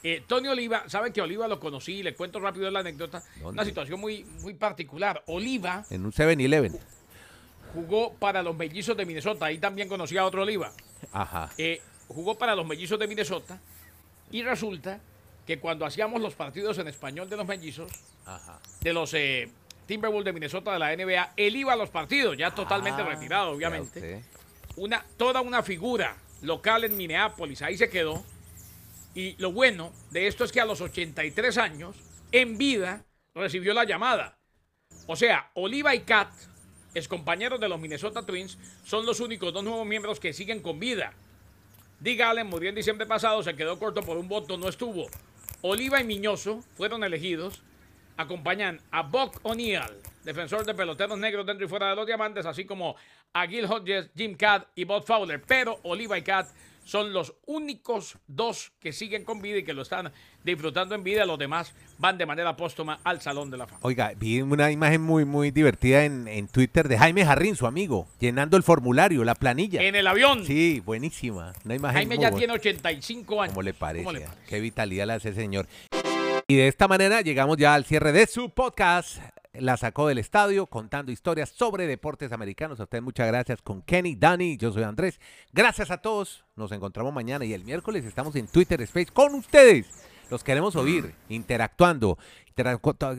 Eh, 0.09 0.23
Tony 0.25 0.47
Oliva, 0.47 0.85
saben 0.89 1.13
que 1.13 1.21
Oliva 1.21 1.49
lo 1.49 1.59
conocí, 1.59 2.01
le 2.01 2.15
cuento 2.15 2.39
rápido 2.39 2.71
la 2.71 2.79
anécdota, 2.79 3.25
una 3.43 3.65
situación 3.65 3.99
muy, 3.99 4.23
muy 4.41 4.55
particular. 4.55 5.21
Oliva 5.27 5.85
En 5.91 6.05
un 6.05 6.13
7-Eleven. 6.13 6.79
jugó 7.75 8.15
para 8.15 8.41
los 8.41 8.55
mellizos 8.57 8.97
de 8.97 9.05
Minnesota, 9.05 9.47
ahí 9.47 9.59
también 9.59 9.89
conocí 9.89 10.17
a 10.17 10.25
otro 10.25 10.43
Oliva. 10.43 10.71
Ajá. 11.11 11.51
Eh, 11.59 11.83
jugó 12.07 12.39
para 12.39 12.55
los 12.55 12.65
mellizos 12.65 13.01
de 13.01 13.09
Minnesota 13.09 13.59
y 14.31 14.45
resulta 14.45 15.01
que 15.45 15.59
cuando 15.59 15.85
hacíamos 15.85 16.21
los 16.23 16.35
partidos 16.35 16.79
en 16.79 16.87
español 16.87 17.29
de 17.29 17.37
los 17.39 17.47
mellizos, 17.47 17.91
Ajá. 18.27 18.61
de 18.83 18.93
los 18.93 19.13
eh, 19.13 19.51
Timberwolves 19.89 20.27
de 20.27 20.33
Minnesota 20.35 20.73
de 20.73 20.79
la 20.79 20.95
NBA, 20.97 21.33
él 21.37 21.57
iba 21.57 21.73
a 21.73 21.77
los 21.77 21.91
partidos, 21.91 22.37
ya 22.37 22.53
totalmente 22.55 23.03
Ah, 23.03 23.07
retirado, 23.07 23.51
obviamente. 23.51 24.23
Una, 24.77 25.05
toda 25.17 25.41
una 25.41 25.65
figura 25.65 26.17
local 26.43 26.85
en 26.85 26.97
Minneapolis, 26.97 27.61
ahí 27.63 27.77
se 27.77 27.91
quedó. 27.91 28.25
Y 29.17 29.35
lo 29.39 29.51
bueno 29.51 29.95
de 30.11 30.27
esto 30.27 30.45
es 30.45 30.53
que 30.53 30.61
a 30.61 30.67
los 30.67 30.83
83 30.83 31.57
años, 31.57 31.97
en 32.33 32.59
vida, 32.59 33.07
recibió 33.35 33.73
la 33.73 33.85
llamada. 33.85 34.37
O 35.07 35.17
sea, 35.17 35.51
Oliva 35.55 35.95
y 35.95 36.01
Kat, 36.01 36.29
compañeros 37.09 37.59
de 37.59 37.67
los 37.67 37.81
Minnesota 37.81 38.27
Twins, 38.27 38.59
son 38.85 39.07
los 39.07 39.21
únicos 39.21 39.55
dos 39.55 39.65
nuevos 39.65 39.87
miembros 39.87 40.21
que 40.21 40.35
siguen 40.35 40.61
con 40.61 40.79
vida. 40.79 41.15
Dick 41.99 42.21
Allen 42.21 42.47
murió 42.47 42.69
en 42.69 42.75
diciembre 42.75 43.07
pasado, 43.07 43.43
se 43.43 43.57
quedó 43.57 43.79
corto 43.79 44.03
por 44.03 44.19
un 44.19 44.29
voto, 44.29 44.59
no 44.59 44.69
estuvo. 44.69 45.07
Oliva 45.63 45.99
y 45.99 46.05
Miñoso 46.05 46.63
fueron 46.75 47.03
elegidos. 47.03 47.63
Acompañan 48.19 48.83
a 48.91 49.03
Buck 49.03 49.41
O'Neill, 49.45 49.97
defensor 50.25 50.67
de 50.67 50.75
peloteros 50.75 51.19
negros 51.19 51.47
dentro 51.47 51.65
y 51.65 51.71
fuera 51.71 51.89
de 51.89 51.97
los 51.97 52.07
diamantes, 52.07 52.45
así 52.45 52.67
como 52.67 52.97
a 53.33 53.47
Gil 53.47 53.65
Hodges, 53.65 54.11
Jim 54.15 54.35
Catt 54.35 54.69
y 54.75 54.85
Bob 54.85 55.07
Fowler. 55.07 55.43
Pero 55.43 55.81
Oliva 55.85 56.19
y 56.19 56.23
Catt 56.23 56.49
son 56.87 57.13
los 57.13 57.35
únicos 57.47 58.17
dos 58.29 58.73
que 58.79 58.93
siguen 58.93 59.25
con 59.25 59.43
vida 59.43 59.59
y 59.59 59.65
que 59.65 59.73
lo 59.75 59.83
están 59.83 60.13
disfrutando 60.45 60.95
en 60.95 61.03
vida. 61.03 61.27
Los 61.27 61.37
demás 61.39 61.75
van 61.99 62.17
de 62.17 62.27
manera 62.27 62.57
póstuma 62.57 63.01
al 63.03 63.21
Salón 63.21 63.51
de 63.51 63.57
la 63.57 63.67
Fama. 63.67 63.81
Oiga, 63.83 64.13
vi 64.17 64.41
una 64.41 64.71
imagen 64.71 65.03
muy, 65.03 65.25
muy 65.25 65.51
divertida 65.51 66.05
en, 66.05 66.29
en 66.29 66.47
Twitter 66.47 66.87
de 66.89 66.97
Jaime 66.97 67.25
Jarrín, 67.27 67.57
su 67.57 67.67
amigo, 67.67 68.07
llenando 68.21 68.57
el 68.57 68.63
formulario, 68.63 69.25
la 69.25 69.35
planilla. 69.35 69.83
En 69.83 69.97
el 69.97 70.07
avión, 70.07 70.45
Sí, 70.47 70.81
buenísima. 70.87 71.53
Una 71.65 71.75
imagen 71.75 71.97
Jaime 71.97 72.15
muy 72.15 72.23
ya 72.23 72.31
buena. 72.31 72.39
tiene 72.39 72.53
85 72.55 73.43
años. 73.43 73.53
¿Cómo 73.55 73.63
le 73.63 73.75
parece? 73.75 74.05
¿Cómo 74.05 74.13
le 74.17 74.21
parece? 74.25 74.41
Qué 74.49 74.61
vitalidad 74.61 75.07
le 75.09 75.13
hace 75.15 75.31
ese 75.31 75.41
señor. 75.41 75.67
Y 76.49 76.55
de 76.55 76.69
esta 76.69 76.87
manera 76.87 77.23
llegamos 77.23 77.57
ya 77.57 77.75
al 77.75 77.85
cierre 77.85 78.13
de 78.13 78.29
su 78.29 78.51
podcast. 78.51 79.19
La 79.61 79.77
sacó 79.77 80.09
del 80.09 80.19
estadio 80.19 80.67
contando 80.67 81.13
historias 81.13 81.51
sobre 81.51 81.87
deportes 81.87 82.33
americanos. 82.33 82.81
A 82.81 82.85
ustedes 82.85 83.03
muchas 83.03 83.27
gracias 83.27 83.63
con 83.63 83.83
Kenny, 83.83 84.17
Dani, 84.17 84.57
yo 84.57 84.73
soy 84.73 84.83
Andrés. 84.83 85.21
Gracias 85.53 85.91
a 85.91 85.99
todos. 85.99 86.45
Nos 86.57 86.73
encontramos 86.73 87.13
mañana 87.13 87.45
y 87.45 87.53
el 87.53 87.65
miércoles 87.65 88.05
estamos 88.05 88.37
en 88.37 88.49
Twitter 88.49 88.81
Space 88.83 89.13
con 89.13 89.35
ustedes. 89.35 89.87
Los 90.31 90.43
queremos 90.43 90.75
oír, 90.75 91.15
interactuando, 91.29 92.19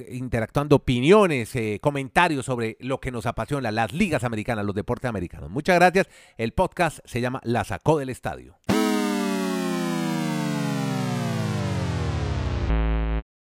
interactuando 0.10 0.76
opiniones, 0.76 1.56
eh, 1.56 1.80
comentarios 1.82 2.46
sobre 2.46 2.76
lo 2.82 3.00
que 3.00 3.12
nos 3.12 3.26
apasiona, 3.26 3.72
las 3.72 3.94
ligas 3.94 4.26
americanas, 4.26 4.66
los 4.66 4.76
deportes 4.76 5.08
americanos. 5.08 5.50
Muchas 5.50 5.76
gracias. 5.76 6.08
El 6.38 6.52
podcast 6.52 7.00
se 7.06 7.22
llama 7.22 7.40
La 7.44 7.64
sacó 7.64 7.98
del 7.98 8.10
estadio. 8.10 8.58